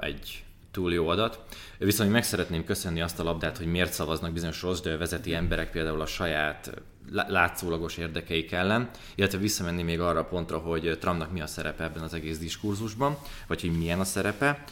[0.00, 1.40] egy túl jó adat.
[1.78, 6.00] Viszont meg szeretném köszönni azt a labdát, hogy miért szavaznak bizonyos rossz vezeti emberek például
[6.00, 11.46] a saját látszólagos érdekeik ellen, illetve visszamenni még arra a pontra, hogy Trumpnak mi a
[11.46, 13.16] szerepe ebben az egész diskurzusban,
[13.46, 14.64] vagy hogy milyen a szerepe.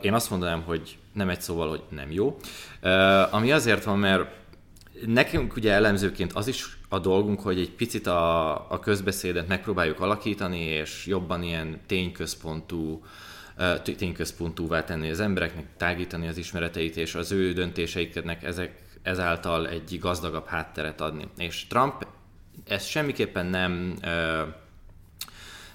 [0.00, 2.36] Én azt mondanám, hogy nem egy szóval, hogy nem jó.
[3.30, 4.38] Ami azért van, mert
[5.06, 10.60] nekünk ugye elemzőként az is a dolgunk, hogy egy picit a, a közbeszédet megpróbáljuk alakítani,
[10.60, 13.04] és jobban ilyen tényközpontú,
[13.96, 20.46] tényközpontúvá tenni az embereknek, tágítani az ismereteit, és az ő döntéseiknek ezek, ezáltal egy gazdagabb
[20.46, 21.28] hátteret adni.
[21.36, 22.06] És Trump
[22.66, 23.94] ezt semmiképpen nem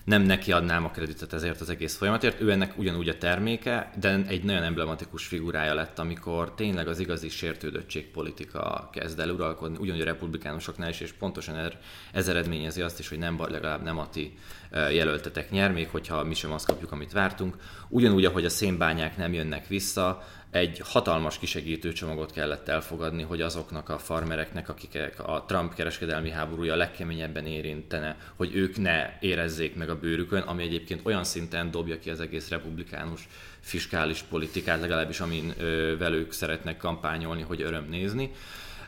[0.05, 4.23] nem neki adnám a kreditet ezért az egész folyamatért, ő ennek ugyanúgy a terméke, de
[4.27, 10.01] egy nagyon emblematikus figurája lett, amikor tényleg az igazi sértődöttség politika kezd el uralkodni, ugyanúgy
[10.01, 11.71] a republikánusoknál is, és pontosan ez,
[12.11, 14.37] ez eredményezi azt is, hogy nem legalább nem a ti
[14.71, 17.57] jelöltetek nyer, még hogyha mi sem azt kapjuk, amit vártunk.
[17.87, 20.23] Ugyanúgy, ahogy a szénbányák nem jönnek vissza,
[20.55, 26.75] egy hatalmas kisegítő csomagot kellett elfogadni, hogy azoknak a farmereknek, akik a Trump kereskedelmi háborúja
[26.75, 32.09] legkeményebben érintene, hogy ők ne érezzék meg a bőrükön, ami egyébként olyan szinten dobja ki
[32.09, 33.27] az egész republikánus
[33.59, 38.31] fiskális politikát, legalábbis amin ö, velük szeretnek kampányolni, hogy öröm nézni.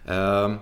[0.06, 0.53] Ö,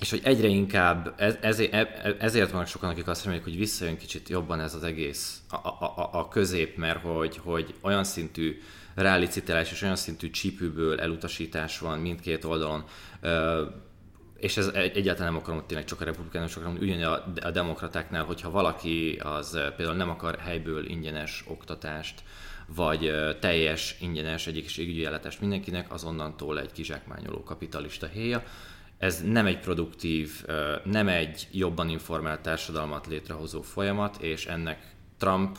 [0.00, 3.96] és hogy egyre inkább, ez, ezért, e, ezért vannak sokan, akik azt remélik, hogy visszajön
[3.96, 8.60] kicsit jobban ez az egész a, a, a közép, mert hogy, hogy olyan szintű
[8.94, 12.84] reálicitálás és olyan szintű csípőből elutasítás van mindkét oldalon,
[14.36, 18.50] és ez egyáltalán nem akarom tényleg csak a republikánusokra, hanem ugyan a, a demokratáknál, hogyha
[18.50, 22.22] valaki az például nem akar helyből ingyenes oktatást,
[22.66, 28.42] vagy teljes ingyenes egészségügyi ellátást mindenkinek, azonnantól egy kizsákmányoló kapitalista héja.
[28.98, 30.44] Ez nem egy produktív,
[30.84, 35.56] nem egy jobban informált társadalmat létrehozó folyamat, és ennek Trump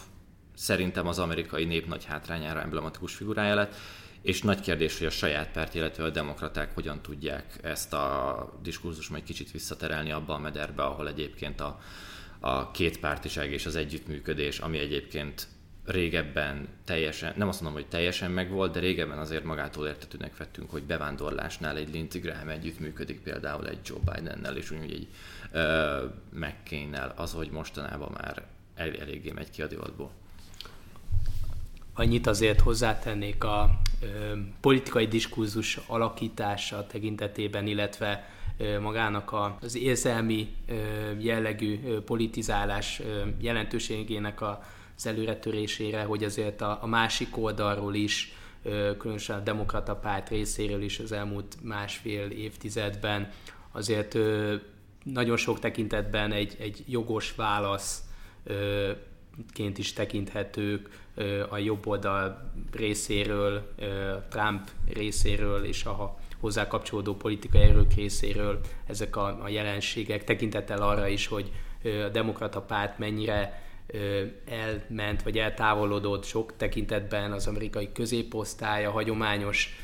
[0.56, 3.76] szerintem az amerikai nép nagy hátrányára emblematikus figurája lett,
[4.22, 9.08] és nagy kérdés, hogy a saját párt, illetve a demokraták hogyan tudják ezt a diskurzus
[9.08, 11.80] majd kicsit visszaterelni abba a mederbe, ahol egyébként a,
[12.40, 15.48] a két pártiság és az együttműködés, ami egyébként
[15.86, 20.84] régebben teljesen, nem azt mondom, hogy teljesen megvolt, de régebben azért magától értetőnek vettünk, hogy
[20.84, 25.08] bevándorlásnál egy Lindsey Graham együttműködik például egy Joe Bidennel, és úgy egy
[25.54, 28.44] uh, McCain-nel, az, hogy mostanában már
[28.76, 30.12] el, eléggé megy ki a divatból.
[31.98, 34.08] Annyit azért hozzátennék a ö,
[34.62, 40.74] politikai diskurzus alakítása tekintetében, illetve ö, magának a, az érzelmi ö,
[41.20, 44.64] jellegű ö, politizálás ö, jelentőségének a,
[44.98, 50.82] az előretörésére, hogy azért a, a másik oldalról is, ö, különösen a demokrata párt részéről
[50.82, 53.32] is az elmúlt másfél évtizedben
[53.72, 54.56] azért ö,
[55.04, 58.04] nagyon sok tekintetben egy, egy jogos válasz
[58.44, 58.92] ö,
[59.54, 61.04] ként is tekinthetők
[61.50, 63.74] a jobb oldal részéről,
[64.30, 71.08] Trump részéről és a hozzá kapcsolódó politikai erők részéről ezek a, a jelenségek, tekintettel arra
[71.08, 71.52] is, hogy
[72.06, 73.64] a demokrata párt mennyire
[74.46, 79.76] elment vagy eltávolodott sok tekintetben az amerikai középosztály, hagyományos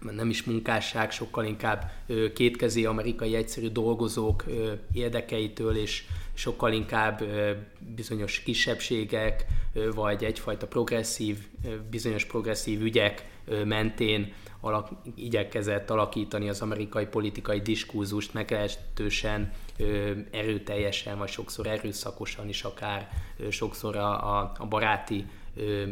[0.00, 1.92] nem is munkásság, sokkal inkább
[2.34, 4.44] kétkezi amerikai egyszerű dolgozók
[4.92, 7.24] érdekeitől és sokkal inkább
[7.94, 9.44] bizonyos kisebbségek,
[9.94, 11.38] vagy egyfajta progresszív,
[11.90, 13.24] bizonyos progresszív ügyek
[13.64, 19.52] mentén alak, igyekezett alakítani az amerikai politikai diskurzust meglehetősen
[20.30, 23.08] erőteljesen, vagy sokszor erőszakosan is akár,
[23.50, 25.26] sokszor a, a, a baráti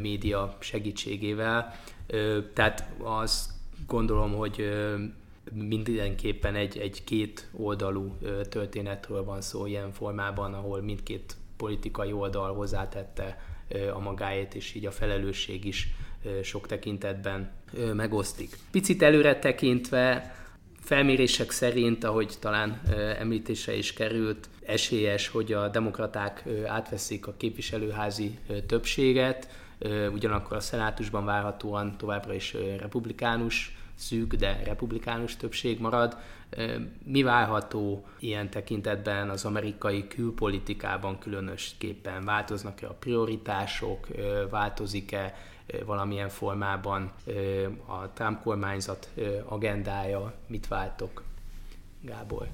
[0.01, 1.81] média segítségével.
[2.55, 3.54] Tehát azt
[3.87, 4.70] gondolom, hogy
[5.53, 8.16] mindenképpen egy, egy két oldalú
[8.49, 13.42] történetről van szó ilyen formában, ahol mindkét politikai oldal hozzátette
[13.94, 15.88] a magáét, és így a felelősség is
[16.42, 17.53] sok tekintetben
[17.94, 18.59] megosztik.
[18.70, 20.35] Picit előre tekintve,
[20.81, 22.81] felmérések szerint, ahogy talán
[23.18, 29.49] említése is került, esélyes, hogy a demokraták átveszik a képviselőházi többséget,
[30.13, 36.17] ugyanakkor a szenátusban várhatóan továbbra is republikánus szűk, de republikánus többség marad.
[37.05, 42.25] Mi várható ilyen tekintetben az amerikai külpolitikában különösképpen?
[42.25, 44.07] Változnak-e a prioritások,
[44.51, 45.35] változik-e
[45.85, 47.13] valamilyen formában
[47.87, 49.11] a Trump kormányzat
[49.45, 50.35] agendája?
[50.47, 51.23] Mit váltok,
[52.01, 52.49] Gábor?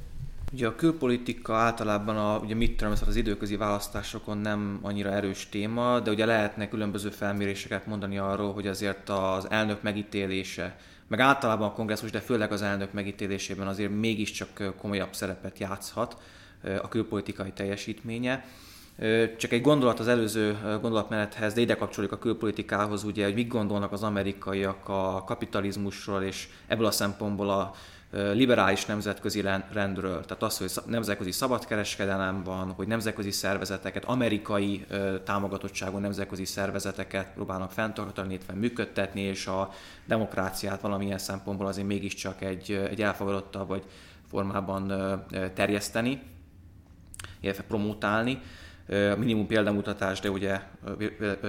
[0.53, 6.11] Ugye a külpolitika általában a ugye midterms, az időközi választásokon nem annyira erős téma, de
[6.11, 10.77] ugye lehetne különböző felméréseket mondani arról, hogy azért az elnök megítélése
[11.09, 16.17] meg általában a kongresszus, de főleg az elnök megítélésében azért mégiscsak komolyabb szerepet játszhat
[16.83, 18.45] a külpolitikai teljesítménye.
[19.37, 23.93] Csak egy gondolat az előző gondolatmenethez, de ide kapcsoljuk a külpolitikához, ugye, hogy mit gondolnak
[23.93, 27.75] az amerikaiak a kapitalizmusról, és ebből a szempontból a
[28.11, 29.41] liberális nemzetközi
[29.73, 34.87] rendről, tehát az, hogy nemzetközi szabadkereskedelem van, hogy nemzetközi szervezeteket, amerikai
[35.25, 39.71] támogatottságú nemzetközi szervezeteket próbálnak fenntartani, illetve működtetni, és a
[40.05, 43.85] demokráciát valamilyen szempontból azért mégiscsak egy, egy elfogadottabb vagy
[44.31, 44.93] formában
[45.55, 46.23] terjeszteni,
[47.41, 48.41] illetve promotálni
[49.17, 50.61] minimum példamutatás, de ugye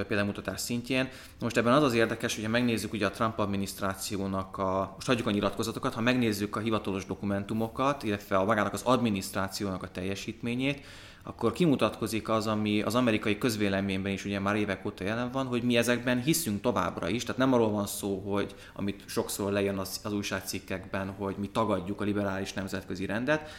[0.08, 1.10] példamutatás szintjén.
[1.40, 5.32] Most ebben az az érdekes, hogyha megnézzük ugye a Trump adminisztrációnak a, most hagyjuk a
[5.32, 10.86] nyilatkozatokat, ha megnézzük a hivatalos dokumentumokat, illetve a magának az adminisztrációnak a teljesítményét,
[11.24, 15.64] akkor kimutatkozik az, ami az amerikai közvéleményben is ugye már évek óta jelen van, hogy
[15.64, 17.24] mi ezekben hiszünk továbbra is.
[17.24, 22.02] Tehát nem arról van szó, hogy amit sokszor lejön az, az újságcikkekben, hogy mi tagadjuk
[22.02, 23.50] a liberális nemzetközi rendet.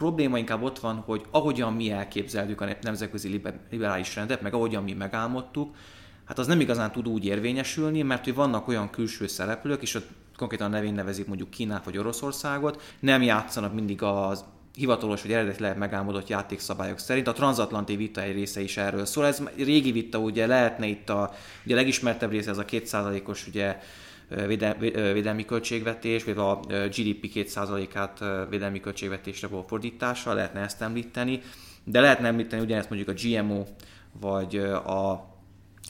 [0.00, 4.92] Probléma inkább ott van, hogy ahogyan mi elképzeltük a nemzetközi liberális rendet, meg ahogyan mi
[4.92, 5.76] megálmodtuk,
[6.24, 10.08] hát az nem igazán tud úgy érvényesülni, mert hogy vannak olyan külső szereplők, és ott
[10.36, 16.28] konkrétan nevén nevezik mondjuk Kínát vagy Oroszországot, nem játszanak mindig az hivatalos vagy eredetileg megálmodott
[16.28, 17.28] játékszabályok szerint.
[17.28, 19.26] A transatlanti vita egy része is erről szól.
[19.26, 21.34] Ez régi vita, ugye lehetne itt a,
[21.64, 23.80] ugye a legismertebb része, ez a kétszázalékos ugye
[25.12, 31.40] védelmi költségvetés, vagy a GDP 2%-át védelmi költségvetésre való fordítása, lehetne ezt említeni,
[31.84, 33.64] de lehetne említeni ugyanezt mondjuk a GMO,
[34.20, 35.28] vagy a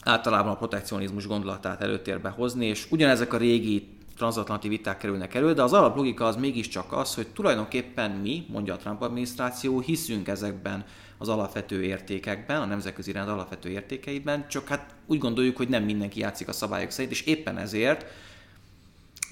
[0.03, 5.63] általában a protekcionizmus gondolatát előtérbe hozni, és ugyanezek a régi transatlanti viták kerülnek elő, de
[5.63, 10.85] az alaplogika az mégiscsak az, hogy tulajdonképpen mi, mondja a Trump adminisztráció, hiszünk ezekben
[11.19, 16.21] az alapvető értékekben, a nemzetközi rend alapvető értékeiben, csak hát úgy gondoljuk, hogy nem mindenki
[16.21, 18.05] játszik a szabályok szerint, és éppen ezért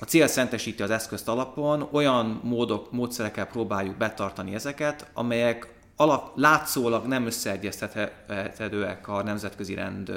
[0.00, 7.06] a cél szentesíti az eszközt alapon, olyan módok, módszerekkel próbáljuk betartani ezeket, amelyek alap, látszólag
[7.06, 10.12] nem összeegyeztethetőek a nemzetközi rend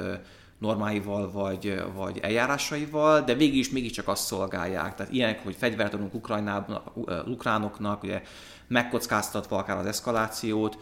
[0.58, 4.96] normáival vagy, vagy eljárásaival, de végig is mégiscsak azt szolgálják.
[4.96, 6.82] Tehát ilyenek, hogy fegyvert adunk Ukrajnában,
[7.26, 8.22] ukránoknak, ugye
[8.68, 10.78] megkockáztatva akár az eszkalációt.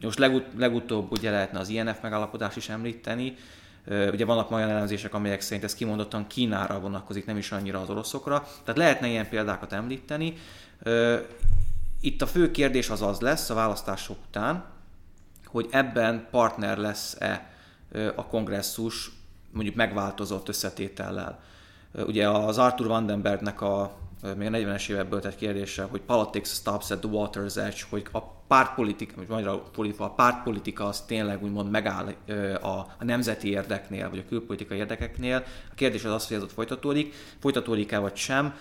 [0.00, 3.36] Most legut- legutóbb ugye lehetne az INF megállapodást is említeni,
[3.86, 8.46] Ugye vannak olyan elemzések, amelyek szerint ez kimondottan Kínára vonatkozik, nem is annyira az oroszokra.
[8.62, 10.34] Tehát lehetne ilyen példákat említeni.
[12.00, 14.64] Itt a fő kérdés az az lesz a választások után,
[15.46, 17.50] hogy ebben partner lesz-e
[18.14, 19.10] a kongresszus
[19.50, 21.40] mondjuk megváltozott összetétellel.
[21.92, 23.96] Ugye az Arthur Vandenbergnek a
[24.36, 28.20] még a 40-es évekből tett kérdése, hogy politics stops at the water's edge, hogy a
[28.46, 29.62] pártpolitika, vagy magyarul
[29.98, 32.14] a pártpolitika az tényleg úgymond megáll
[32.62, 35.44] a, a nemzeti érdeknél, vagy a külpolitikai érdekeknél.
[35.70, 38.54] A kérdés az az, hogy ez ott folytatódik, folytatódik-e vagy sem.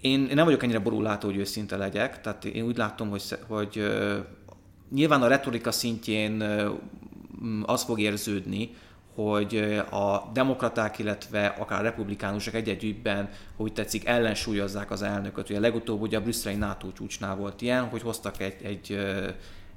[0.00, 3.86] én, én nem vagyok ennyire borulátó, hogy őszinte legyek, tehát én úgy látom, hogy, hogy
[4.90, 6.42] nyilván a retorika szintjén
[7.62, 8.70] az fog érződni,
[9.16, 15.50] hogy a demokraták, illetve akár a republikánusok egy-együttben, hogy tetszik, ellensúlyozzák az elnököt.
[15.50, 18.98] Ugye legutóbb ugye a brüsszeli NATO csúcsnál volt ilyen, hogy hoztak egy, egy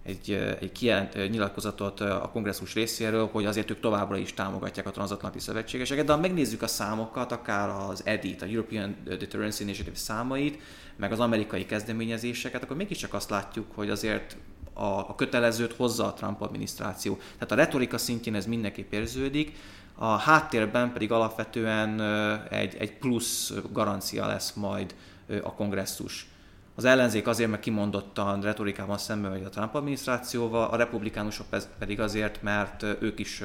[0.04, 5.40] egy, egy kijelent nyilatkozatot a kongresszus részéről, hogy azért ők továbbra is támogatják a transatlanti
[5.40, 10.62] szövetségeseket, de ha megnézzük a számokat, akár az EDIT, a European Deterrence Initiative számait,
[10.96, 14.38] meg az amerikai kezdeményezéseket, akkor mégiscsak azt látjuk, hogy azért
[14.80, 17.18] a, a kötelezőt hozza a Trump adminisztráció.
[17.34, 19.58] Tehát a retorika szintjén ez mindenképp érződik,
[19.96, 22.02] a háttérben pedig alapvetően
[22.50, 24.96] egy, egy plusz garancia lesz majd
[25.44, 26.28] a kongresszus.
[26.76, 31.46] Az ellenzék azért, mert kimondottan retorikában szemben megy a Trump adminisztrációval, a republikánusok
[31.80, 33.44] pedig azért, mert ők is,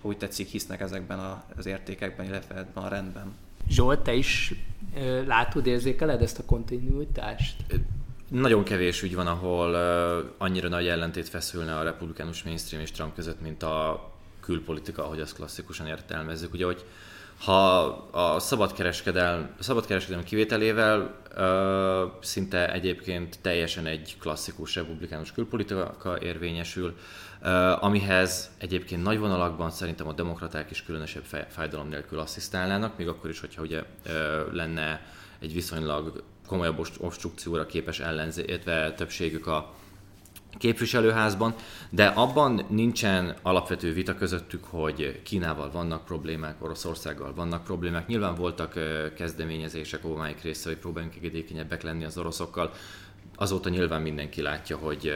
[0.00, 3.34] hogy tetszik, hisznek ezekben az értékekben, illetve ebben a rendben.
[3.68, 4.54] Zsolt, te is
[5.26, 7.56] látod, érzékeled ezt a kontinuitást?
[8.34, 9.74] Nagyon kevés ügy van, ahol
[10.38, 15.34] annyira nagy ellentét feszülne a republikánus mainstream és Trump között, mint a külpolitika, ahogy azt
[15.34, 16.52] klasszikusan értelmezzük.
[16.52, 16.84] Ugye, hogy
[17.44, 17.78] ha
[18.10, 26.96] a szabadkereskedelmi, szabadkereskedelmi kivételével uh, szinte egyébként teljesen egy klasszikus republikánus külpolitika érvényesül,
[27.42, 33.30] uh, amihez egyébként nagy vonalakban szerintem a demokraták is különösebb fájdalom nélkül asszisztálnának, még akkor
[33.30, 35.06] is, hogyha ugye uh, lenne
[35.38, 39.74] egy viszonylag komolyabb obstrukcióra képes ellenzé, illetve többségük a
[40.58, 41.54] képviselőházban,
[41.90, 48.06] de abban nincsen alapvető vita közöttük, hogy Kínával vannak problémák, Oroszországgal vannak problémák.
[48.06, 48.78] Nyilván voltak
[49.14, 52.72] kezdeményezések, óváik része, hogy próbáljunk engedékenyebbek lenni az oroszokkal.
[53.36, 55.12] Azóta nyilván mindenki látja, hogy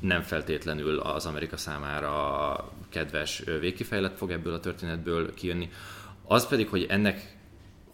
[0.00, 5.70] nem feltétlenül az Amerika számára kedves végkifejlet fog ebből a történetből kijönni.
[6.26, 7.35] Az pedig, hogy ennek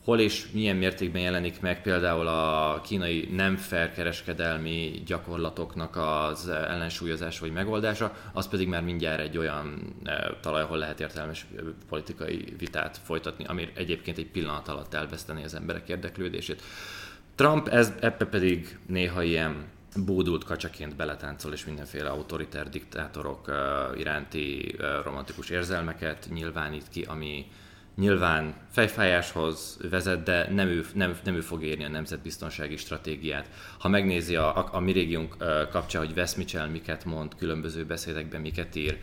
[0.05, 7.41] hol és milyen mértékben jelenik meg például a kínai nem fair kereskedelmi gyakorlatoknak az ellensúlyozása
[7.41, 12.45] vagy megoldása, az pedig már mindjárt egy olyan eh, talaj, ahol lehet értelmes eh, politikai
[12.59, 16.63] vitát folytatni, ami egyébként egy pillanat alatt elveszteni az emberek érdeklődését.
[17.35, 19.65] Trump ez, ebbe pedig néha ilyen
[20.05, 27.47] bódult kacsaként beletáncol, és mindenféle autoritár diktátorok uh, iránti romantikus érzelmeket nyilvánít ki, ami
[27.97, 33.51] nyilván fejfájáshoz vezet, de nem ő, nem, nem ő fog érni a nemzetbiztonsági stratégiát.
[33.79, 35.37] Ha megnézi a, a, a mi régiónk
[35.71, 38.99] kapcsán, hogy Wes Mitchell miket mond, különböző beszédekben miket ír,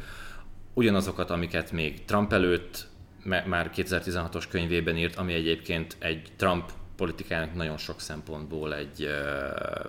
[0.73, 2.87] ugyanazokat, amiket még Trump előtt
[3.23, 9.07] már 2016-os könyvében írt, ami egyébként egy Trump politikának nagyon sok szempontból egy,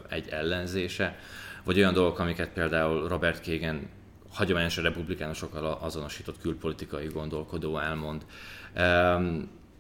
[0.09, 1.19] egy ellenzése,
[1.65, 3.89] vagy olyan dolgok, amiket például Robert Kagan
[4.33, 8.25] hagyományosan republikánusokkal azonosított külpolitikai gondolkodó elmond.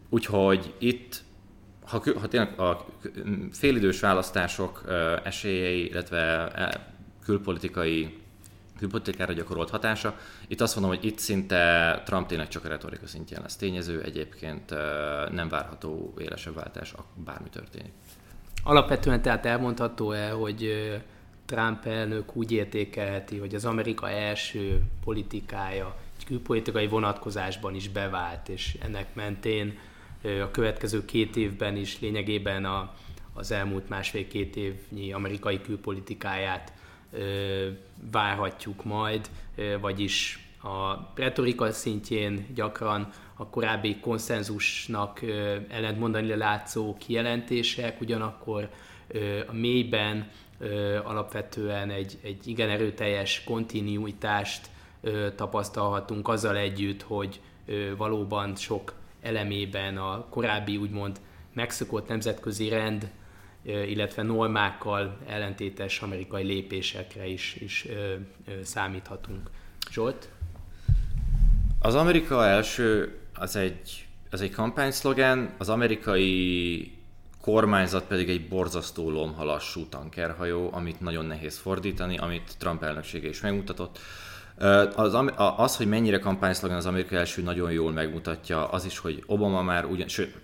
[0.09, 1.22] Úgyhogy itt,
[1.84, 2.86] ha, ha tényleg a
[3.53, 4.84] félidős választások
[5.24, 6.93] esélyei, illetve e,
[7.24, 8.18] külpolitikai
[8.80, 10.16] külpolitikára gyakorolt hatása.
[10.49, 14.70] Itt azt mondom, hogy itt szinte Trump tényleg csak a retorika szintjén lesz tényező, egyébként
[15.30, 17.93] nem várható élesebb váltás, bármi történik.
[18.64, 20.72] Alapvetően tehát elmondható-e, hogy
[21.47, 29.14] Trump elnök úgy értékelheti, hogy az Amerika első politikája külpolitikai vonatkozásban is bevált, és ennek
[29.14, 29.78] mentén
[30.22, 32.94] a következő két évben is lényegében a,
[33.32, 36.72] az elmúlt másfél-két évnyi amerikai külpolitikáját
[38.10, 39.30] várhatjuk majd,
[39.80, 45.20] vagyis a retorika szintjén gyakran a korábbi konszenzusnak
[45.68, 48.70] ellentmondani látszó kijelentések, ugyanakkor
[49.48, 50.30] a mélyben
[51.04, 54.70] alapvetően egy, egy igen erőteljes kontinuitást
[55.36, 57.40] tapasztalhatunk azzal együtt, hogy
[57.96, 58.92] valóban sok
[59.22, 61.20] elemében a korábbi úgymond
[61.53, 63.11] megszokott nemzetközi rend,
[63.62, 67.86] illetve normákkal ellentétes amerikai lépésekre is, is
[68.62, 69.51] számíthatunk.
[69.90, 70.28] Zsolt?
[71.80, 76.92] Az Amerika első, az egy, az egy kampányszlogen, az amerikai
[77.40, 83.98] kormányzat pedig egy borzasztó lomhalassú tankerhajó, amit nagyon nehéz fordítani, amit Trump elnöksége is megmutatott.
[84.96, 85.16] Az,
[85.56, 89.84] az, hogy mennyire kampányszlogan az Amerika első nagyon jól megmutatja, az is, hogy Obama már,
[89.84, 90.34] ugyan, sőt,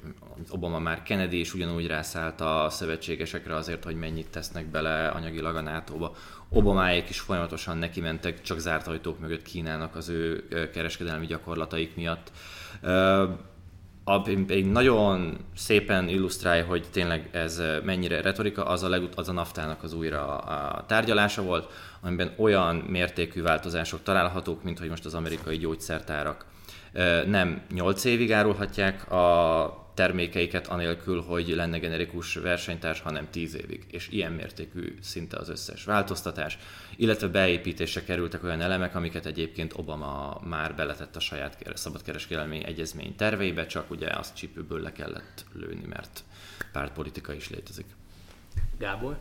[0.50, 5.60] Obama már Kennedy is ugyanúgy rászállt a szövetségesekre azért, hogy mennyit tesznek bele anyagilag a
[5.60, 6.14] NATO-ba.
[6.48, 12.30] Obamáék is folyamatosan neki mentek csak zárt ajtók mögött Kínának az ő kereskedelmi gyakorlataik miatt.
[14.46, 19.82] Egy nagyon szépen illusztrálja, hogy tényleg ez mennyire retorika, az a, legut- az a naftának
[19.82, 25.56] az újra a tárgyalása volt, amiben olyan mértékű változások találhatók, mint hogy most az amerikai
[25.56, 26.46] gyógyszertárak
[27.26, 33.86] nem 8 évig árulhatják a termékeiket anélkül, hogy lenne generikus versenytárs, hanem 10 évig.
[33.90, 36.58] És ilyen mértékű szinte az összes változtatás,
[36.96, 43.66] illetve beépítésre kerültek olyan elemek, amiket egyébként Obama már beletett a saját szabadkereskedelmi egyezmény terveibe,
[43.66, 46.24] csak ugye azt csípőből le kellett lőni, mert
[46.72, 47.86] pártpolitika is létezik.
[48.78, 49.18] Gábor?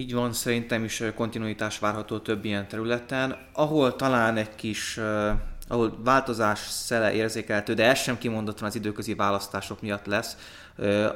[0.00, 5.00] Így van, szerintem is kontinuitás várható több ilyen területen, ahol talán egy kis
[5.68, 10.36] ahol változás szele érzékelhető, de ez sem kimondottan az időközi választások miatt lesz,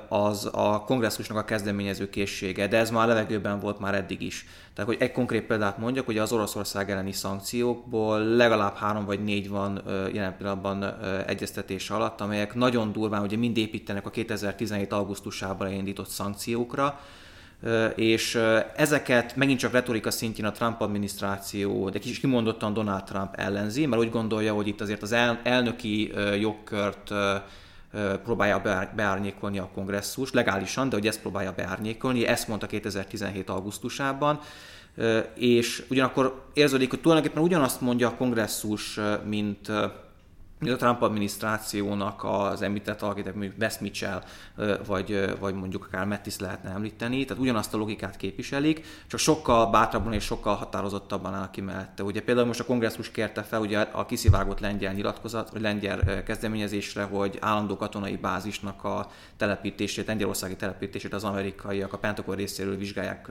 [0.09, 4.47] az a kongresszusnak a kezdeményező készsége, de ez már a levegőben volt már eddig is.
[4.74, 9.49] Tehát, hogy egy konkrét példát mondjak, hogy az Oroszország elleni szankciókból legalább három vagy négy
[9.49, 9.82] van
[10.12, 10.85] jelen pillanatban
[11.26, 14.93] egyeztetés alatt, amelyek nagyon durván ugye mind építenek a 2017.
[14.93, 17.01] augusztusában elindított szankciókra,
[17.94, 18.38] és
[18.76, 24.02] ezeket megint csak retorika szintjén a Trump adminisztráció, de kicsit kimondottan Donald Trump ellenzi, mert
[24.02, 27.10] úgy gondolja, hogy itt azért az elnöki jogkört
[28.24, 28.62] próbálja
[28.96, 33.48] beárnyékolni a kongresszus, legálisan, de hogy ezt próbálja beárnyékolni, ezt mondta 2017.
[33.48, 34.40] augusztusában,
[35.34, 39.70] és ugyanakkor érződik, hogy tulajdonképpen ugyanazt mondja a kongresszus, mint
[40.72, 44.22] a Trump adminisztrációnak az említett alakítók, mondjuk Wes Mitchell,
[44.86, 50.12] vagy, vagy mondjuk akár Mattis lehetne említeni, tehát ugyanazt a logikát képviselik, csak sokkal bátrabban
[50.12, 52.02] és sokkal határozottabban áll ki mellette.
[52.02, 57.02] Ugye például most a kongresszus kérte fel ugye a kiszivágott lengyel nyilatkozat, vagy lengyel kezdeményezésre,
[57.02, 63.30] hogy állandó katonai bázisnak a telepítését, lengyelországi telepítését az amerikaiak a Pentagon részéről vizsgálják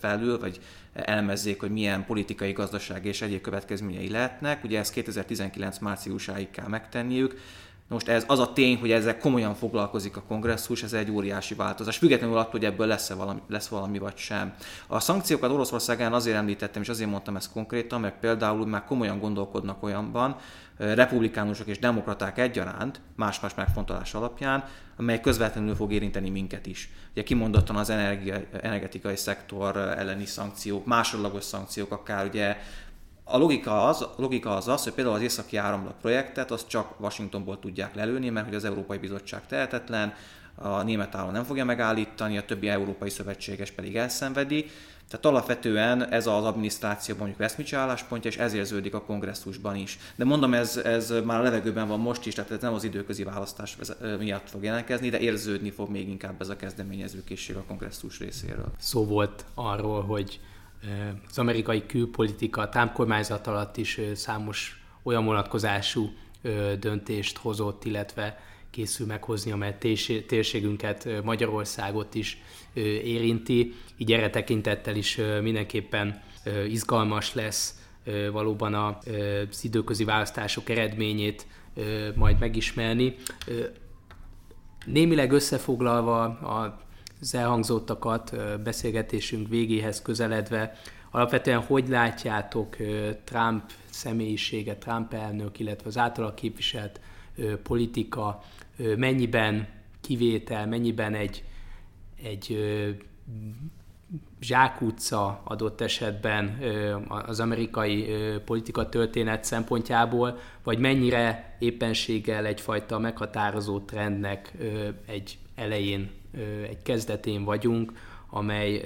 [0.00, 0.60] felül, vagy
[0.92, 4.64] elemezzék, hogy milyen politikai, gazdasági és egyéb következményei lehetnek.
[4.64, 7.40] Ugye ezt 2019 márciusáig kell megtenniük.
[7.88, 11.96] most ez az a tény, hogy ezzel komolyan foglalkozik a kongresszus, ez egy óriási változás,
[11.96, 14.54] függetlenül attól, hogy ebből lesz, valami, lesz valami vagy sem.
[14.86, 19.82] A szankciókat Oroszországán azért említettem, és azért mondtam ezt konkrétan, mert például már komolyan gondolkodnak
[19.82, 20.36] olyanban,
[20.78, 24.64] republikánusok és demokraták egyaránt, más-más megfontolás alapján,
[24.96, 26.90] amely közvetlenül fog érinteni minket is.
[27.12, 32.56] Ugye kimondottan az energia, energetikai szektor elleni szankciók, másodlagos szankciók, akár ugye
[33.28, 37.00] a logika az, a logika az az, hogy például az északi áramlat projektet azt csak
[37.00, 40.14] Washingtonból tudják lelőni, mert hogy az Európai Bizottság tehetetlen,
[40.54, 44.70] a német állam nem fogja megállítani, a többi európai szövetséges pedig elszenvedi.
[45.08, 49.98] Tehát alapvetően ez az adminisztráció mondjuk Westminster álláspontja, és ez érződik a kongresszusban is.
[50.16, 53.24] De mondom, ez, ez már a levegőben van most is, tehát ez nem az időközi
[53.24, 53.76] választás
[54.18, 58.72] miatt fog jelentkezni, de érződni fog még inkább ez a kezdeményezőkészség a kongresszus részéről.
[58.78, 60.40] Szó volt arról, hogy
[61.28, 66.10] az amerikai külpolitika támkormányzat alatt is számos olyan vonatkozású
[66.78, 68.38] döntést hozott, illetve
[68.70, 69.78] készül meghozni, amely
[70.26, 72.42] térségünket, Magyarországot is
[73.04, 73.74] érinti.
[73.96, 76.22] Így erre tekintettel is mindenképpen
[76.68, 77.82] izgalmas lesz
[78.32, 81.46] valóban az időközi választások eredményét
[82.14, 83.14] majd megismerni.
[84.86, 86.86] Némileg összefoglalva a
[87.20, 90.72] az elhangzottakat beszélgetésünk végéhez közeledve,
[91.10, 92.76] alapvetően hogy látjátok
[93.24, 97.00] Trump személyisége, Trump elnök, illetve az általa képviselt
[97.62, 98.42] politika
[98.96, 99.68] mennyiben
[100.00, 101.44] kivétel, mennyiben egy,
[102.22, 102.58] egy
[104.40, 106.58] zsákutca adott esetben
[107.08, 108.06] az amerikai
[108.44, 114.52] politika történet szempontjából, vagy mennyire éppenséggel egyfajta meghatározó trendnek
[115.06, 116.17] egy elején
[116.68, 117.92] egy kezdetén vagyunk,
[118.30, 118.82] amely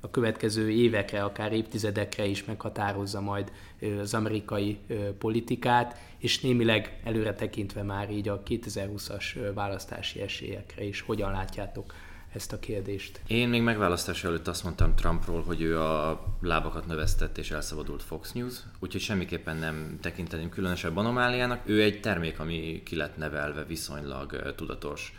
[0.00, 3.52] a következő évekre, akár évtizedekre is meghatározza majd
[4.00, 4.78] az amerikai
[5.18, 11.00] politikát, és némileg előre tekintve már így a 2020-as választási esélyekre is.
[11.00, 11.94] Hogyan látjátok
[12.32, 13.20] ezt a kérdést?
[13.26, 18.32] Én még megválasztás előtt azt mondtam Trumpról, hogy ő a lábakat növesztett és elszabadult Fox
[18.32, 21.60] News, úgyhogy semmiképpen nem tekinteném különösebb anomáliának.
[21.64, 25.12] Ő egy termék, ami ki lett nevelve viszonylag tudatos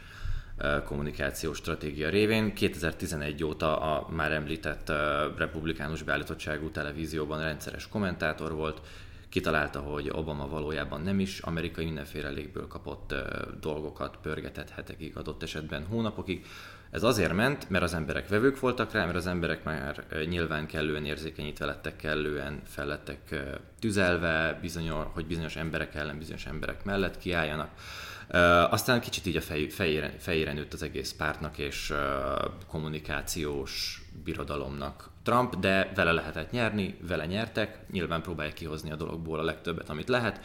[0.85, 2.53] kommunikációs stratégia révén.
[2.53, 4.91] 2011 óta a már említett
[5.37, 8.81] republikánus beállítottságú televízióban rendszeres kommentátor volt,
[9.29, 13.15] kitalálta, hogy Obama valójában nem is amerikai mindenféle légből kapott
[13.61, 16.45] dolgokat pörgetett hetekig, adott esetben hónapokig.
[16.91, 21.05] Ez azért ment, mert az emberek vevők voltak rá, mert az emberek már nyilván kellően
[21.05, 23.41] érzékenyítve lettek, kellően fellettek
[23.79, 27.69] tüzelve, bizonyos, hogy bizonyos emberek ellen bizonyos emberek mellett kiálljanak.
[28.69, 31.93] Aztán kicsit így a fej, fejére, fejére nőtt az egész pártnak és
[32.67, 35.09] kommunikációs birodalomnak.
[35.23, 40.09] Trump, de vele lehetett nyerni, vele nyertek, nyilván próbálják kihozni a dologból a legtöbbet, amit
[40.09, 40.39] lehet.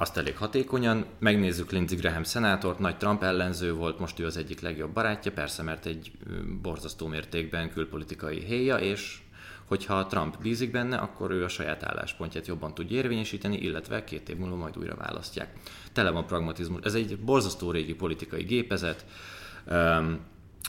[0.00, 1.04] Azt elég hatékonyan.
[1.18, 5.62] Megnézzük Lindsey Graham szenátort, nagy Trump ellenző volt, most ő az egyik legjobb barátja, persze,
[5.62, 6.12] mert egy
[6.62, 9.18] borzasztó mértékben külpolitikai héja, és
[9.64, 14.36] hogyha Trump bízik benne, akkor ő a saját álláspontját jobban tudja érvényesíteni, illetve két év
[14.36, 15.52] múlva majd újra választják.
[15.92, 16.80] Tele van pragmatizmus.
[16.82, 19.04] Ez egy borzasztó régi politikai gépezet.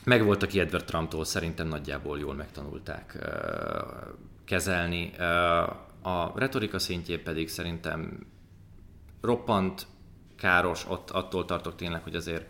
[0.03, 3.29] Megvoltak Edward Trumptól, szerintem nagyjából jól megtanulták
[4.45, 5.11] kezelni.
[6.01, 8.25] A retorika szintjén pedig szerintem
[9.21, 9.87] roppant
[10.37, 12.45] káros, ott attól tartok tényleg, hogy azért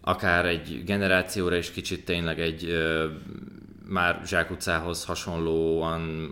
[0.00, 2.72] akár egy generációra is kicsit tényleg egy
[3.88, 6.30] már zsákutcához hasonlóan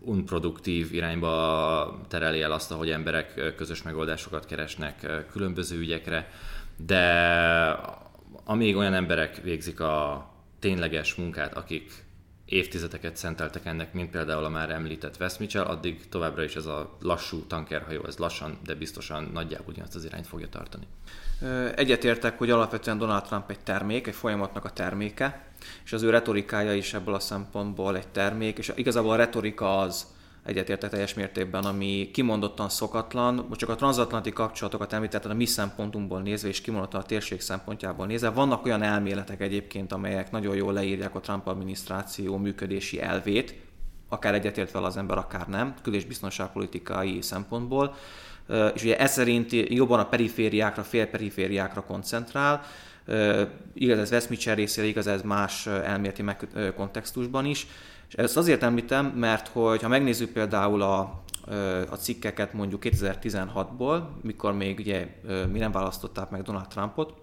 [0.00, 6.30] unproduktív irányba tereli el azt, hogy emberek közös megoldásokat keresnek különböző ügyekre,
[6.76, 7.12] de
[8.44, 10.26] amíg olyan emberek végzik a
[10.58, 12.05] tényleges munkát, akik
[12.46, 16.96] évtizedeket szenteltek ennek, mint például a már említett West Mitchell, addig továbbra is ez a
[17.00, 20.86] lassú tankerhajó, ez lassan, de biztosan nagyjából ugyanazt az irányt fogja tartani.
[21.74, 25.48] Egyetértek, hogy alapvetően Donald Trump egy termék, egy folyamatnak a terméke,
[25.84, 30.06] és az ő retorikája is ebből a szempontból egy termék, és igazából a retorika az,
[30.46, 33.46] egyetértek teljes mértékben, ami kimondottan szokatlan.
[33.52, 38.30] Csak a transatlanti kapcsolatokat említetted a mi szempontunkból nézve, és kimondottan a térség szempontjából nézve.
[38.30, 43.54] Vannak olyan elméletek egyébként, amelyek nagyon jól leírják a Trump adminisztráció működési elvét,
[44.08, 47.94] akár egyetért vele az ember, akár nem, kül- és biztonságpolitikai szempontból.
[48.74, 52.62] És ugye ez szerint jobban a perifériákra, félperifériákra koncentrál,
[53.74, 56.24] igaz ez Westminster részére, igaz ez más elméleti
[56.76, 57.66] kontextusban is.
[58.08, 60.98] És ezt azért említem, mert hogy ha megnézzük például a,
[61.90, 65.08] a cikkeket mondjuk 2016-ból, mikor még ugye
[65.52, 67.14] mi nem választották meg Donald Trumpot,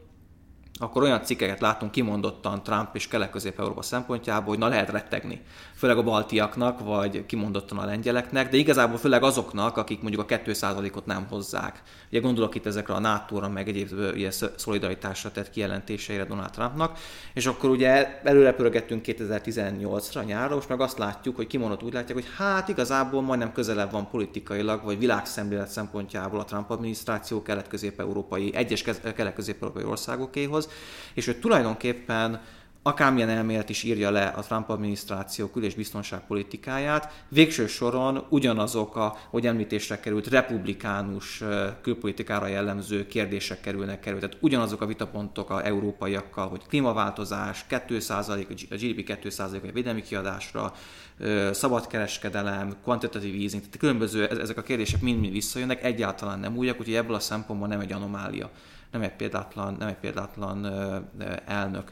[0.80, 5.42] akkor olyan cikkeket látunk kimondottan Trump és Kelet-Közép-Európa szempontjából, hogy na lehet rettegni.
[5.76, 11.06] Főleg a baltiaknak, vagy kimondottan a lengyeleknek, de igazából főleg azoknak, akik mondjuk a 2%-ot
[11.06, 11.82] nem hozzák.
[12.10, 17.00] Ugye gondolok itt ezekre a NATO-ra, meg egyéb ugye, szolidaritásra tett kijelentéseire Donald Trumpnak,
[17.34, 22.18] és akkor ugye előre pörgettünk 2018-ra nyárra, most meg azt látjuk, hogy kimondott úgy látják,
[22.18, 28.82] hogy hát igazából majdnem közelebb van politikailag, vagy világszemlélet szempontjából a Trump adminisztráció kelet-közép-európai, egyes
[29.16, 30.63] kelet-közép-európai országokéhoz,
[31.14, 32.42] és hogy tulajdonképpen
[32.86, 39.18] akármilyen elmélet is írja le a Trump adminisztráció kül- és biztonságpolitikáját, végső soron ugyanazok a,
[39.30, 41.44] hogy említésre került, republikánus
[41.82, 44.20] külpolitikára jellemző kérdések kerülnek kerül.
[44.20, 50.74] Tehát ugyanazok a vitapontok a európaiakkal, hogy klímaváltozás, 2%, a GDP 2% a védelmi kiadásra,
[51.52, 57.16] szabadkereskedelem, quantitative easing, tehát különböző ezek a kérdések mind-mind visszajönnek, egyáltalán nem újak, úgyhogy ebből
[57.16, 58.50] a szempontból nem egy anomália,
[58.94, 60.66] nem egy példátlan, nem egy példátlan
[61.46, 61.92] elnök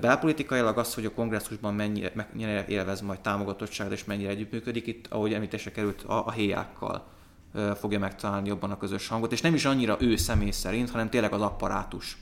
[0.00, 5.32] belpolitikailag az, hogy a kongresszusban mennyire, mennyire élvez majd támogatottságot és mennyire együttműködik, itt, ahogy
[5.32, 7.06] említése került, a, a héjákkal
[7.74, 11.32] fogja megtalálni jobban a közös hangot, és nem is annyira ő személy szerint, hanem tényleg
[11.32, 12.18] az apparátus.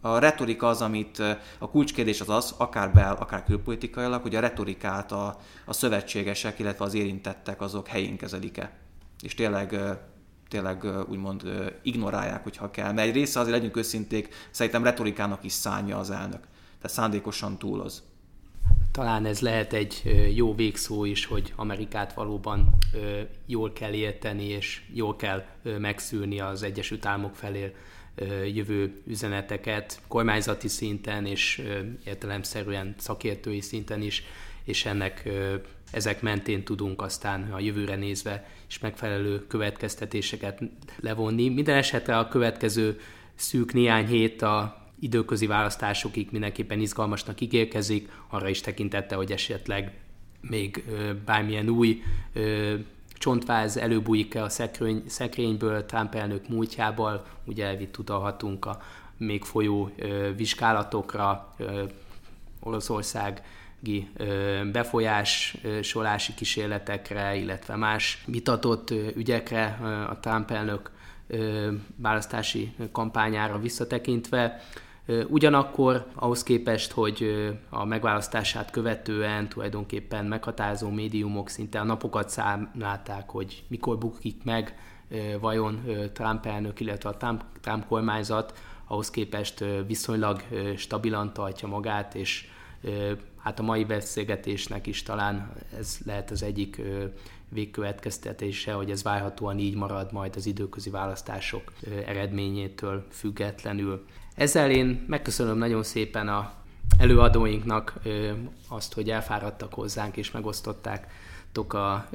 [0.00, 1.18] A retorika az, amit
[1.58, 6.84] a kulcskérdés az az, akár bel, akár külpolitikailag, hogy a retorikát a, a szövetségesek, illetve
[6.84, 8.72] az érintettek azok helyén kezelik-e.
[9.22, 9.78] És tényleg
[10.54, 11.42] tényleg úgymond
[11.82, 12.92] ignorálják, hogyha kell.
[12.92, 16.40] Mert egy része azért legyünk őszinték, szerintem retorikának is szánja az elnök
[16.84, 18.02] tehát szándékosan túloz.
[18.92, 20.02] Talán ez lehet egy
[20.34, 22.74] jó végszó is, hogy Amerikát valóban
[23.46, 25.44] jól kell érteni, és jól kell
[25.78, 27.74] megszűrni az Egyesült Államok felé
[28.54, 31.62] jövő üzeneteket kormányzati szinten és
[32.04, 34.22] értelemszerűen szakértői szinten is,
[34.64, 35.28] és ennek
[35.90, 40.60] ezek mentén tudunk aztán a jövőre nézve is megfelelő következtetéseket
[41.00, 41.48] levonni.
[41.48, 43.00] Minden esetre a következő
[43.34, 49.92] szűk néhány hét a időközi választásokig mindenképpen izgalmasnak ígérkezik, arra is tekintette, hogy esetleg
[50.40, 50.84] még
[51.24, 52.02] bármilyen új
[53.18, 58.82] csontváz előbújik-e a szekrény, szekrényből Trump elnök múltjából, ugye elvitt utalhatunk a
[59.16, 59.90] még folyó
[60.36, 61.54] vizsgálatokra,
[62.60, 63.42] Oroszország
[64.72, 69.64] befolyásolási kísérletekre, illetve más vitatott ügyekre
[70.10, 70.90] a Trump elnök
[71.96, 74.60] választási kampányára visszatekintve.
[75.28, 83.64] Ugyanakkor ahhoz képest, hogy a megválasztását követően tulajdonképpen meghatározó médiumok szinte a napokat számlálták, hogy
[83.68, 84.78] mikor bukik meg
[85.40, 90.42] vajon Trump elnök, illetve a Trump, Trump kormányzat, ahhoz képest viszonylag
[90.76, 92.48] stabilan tartja magát, és
[93.44, 96.80] hát a mai beszélgetésnek is talán ez lehet az egyik
[97.48, 101.72] végkövetkeztetése, hogy ez várhatóan így marad majd az időközi választások
[102.06, 104.04] eredményétől függetlenül.
[104.34, 106.52] Ezzel én megköszönöm nagyon szépen a
[106.98, 107.94] előadóinknak
[108.68, 111.12] azt, hogy elfáradtak hozzánk és megosztották
[111.68, 112.08] a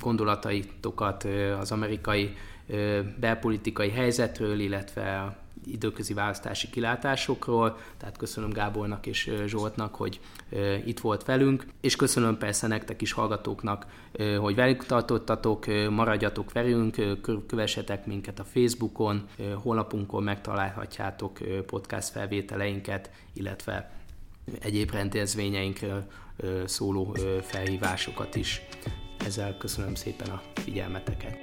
[0.00, 1.26] gondolataitokat
[1.58, 2.36] az amerikai
[3.20, 10.20] belpolitikai helyzetről, illetve időközi választási kilátásokról, tehát köszönöm Gábornak és Zsoltnak, hogy
[10.84, 13.86] itt volt velünk, és köszönöm persze nektek is hallgatóknak,
[14.38, 16.96] hogy velünk tartottatok, maradjatok velünk,
[17.46, 23.90] kövessetek minket a Facebookon, honlapunkon megtalálhatjátok podcast felvételeinket, illetve
[24.60, 26.06] egyéb rendezvényeinkről
[26.64, 28.62] szóló felhívásokat is.
[29.26, 31.36] Ezzel köszönöm szépen a figyelmeteket.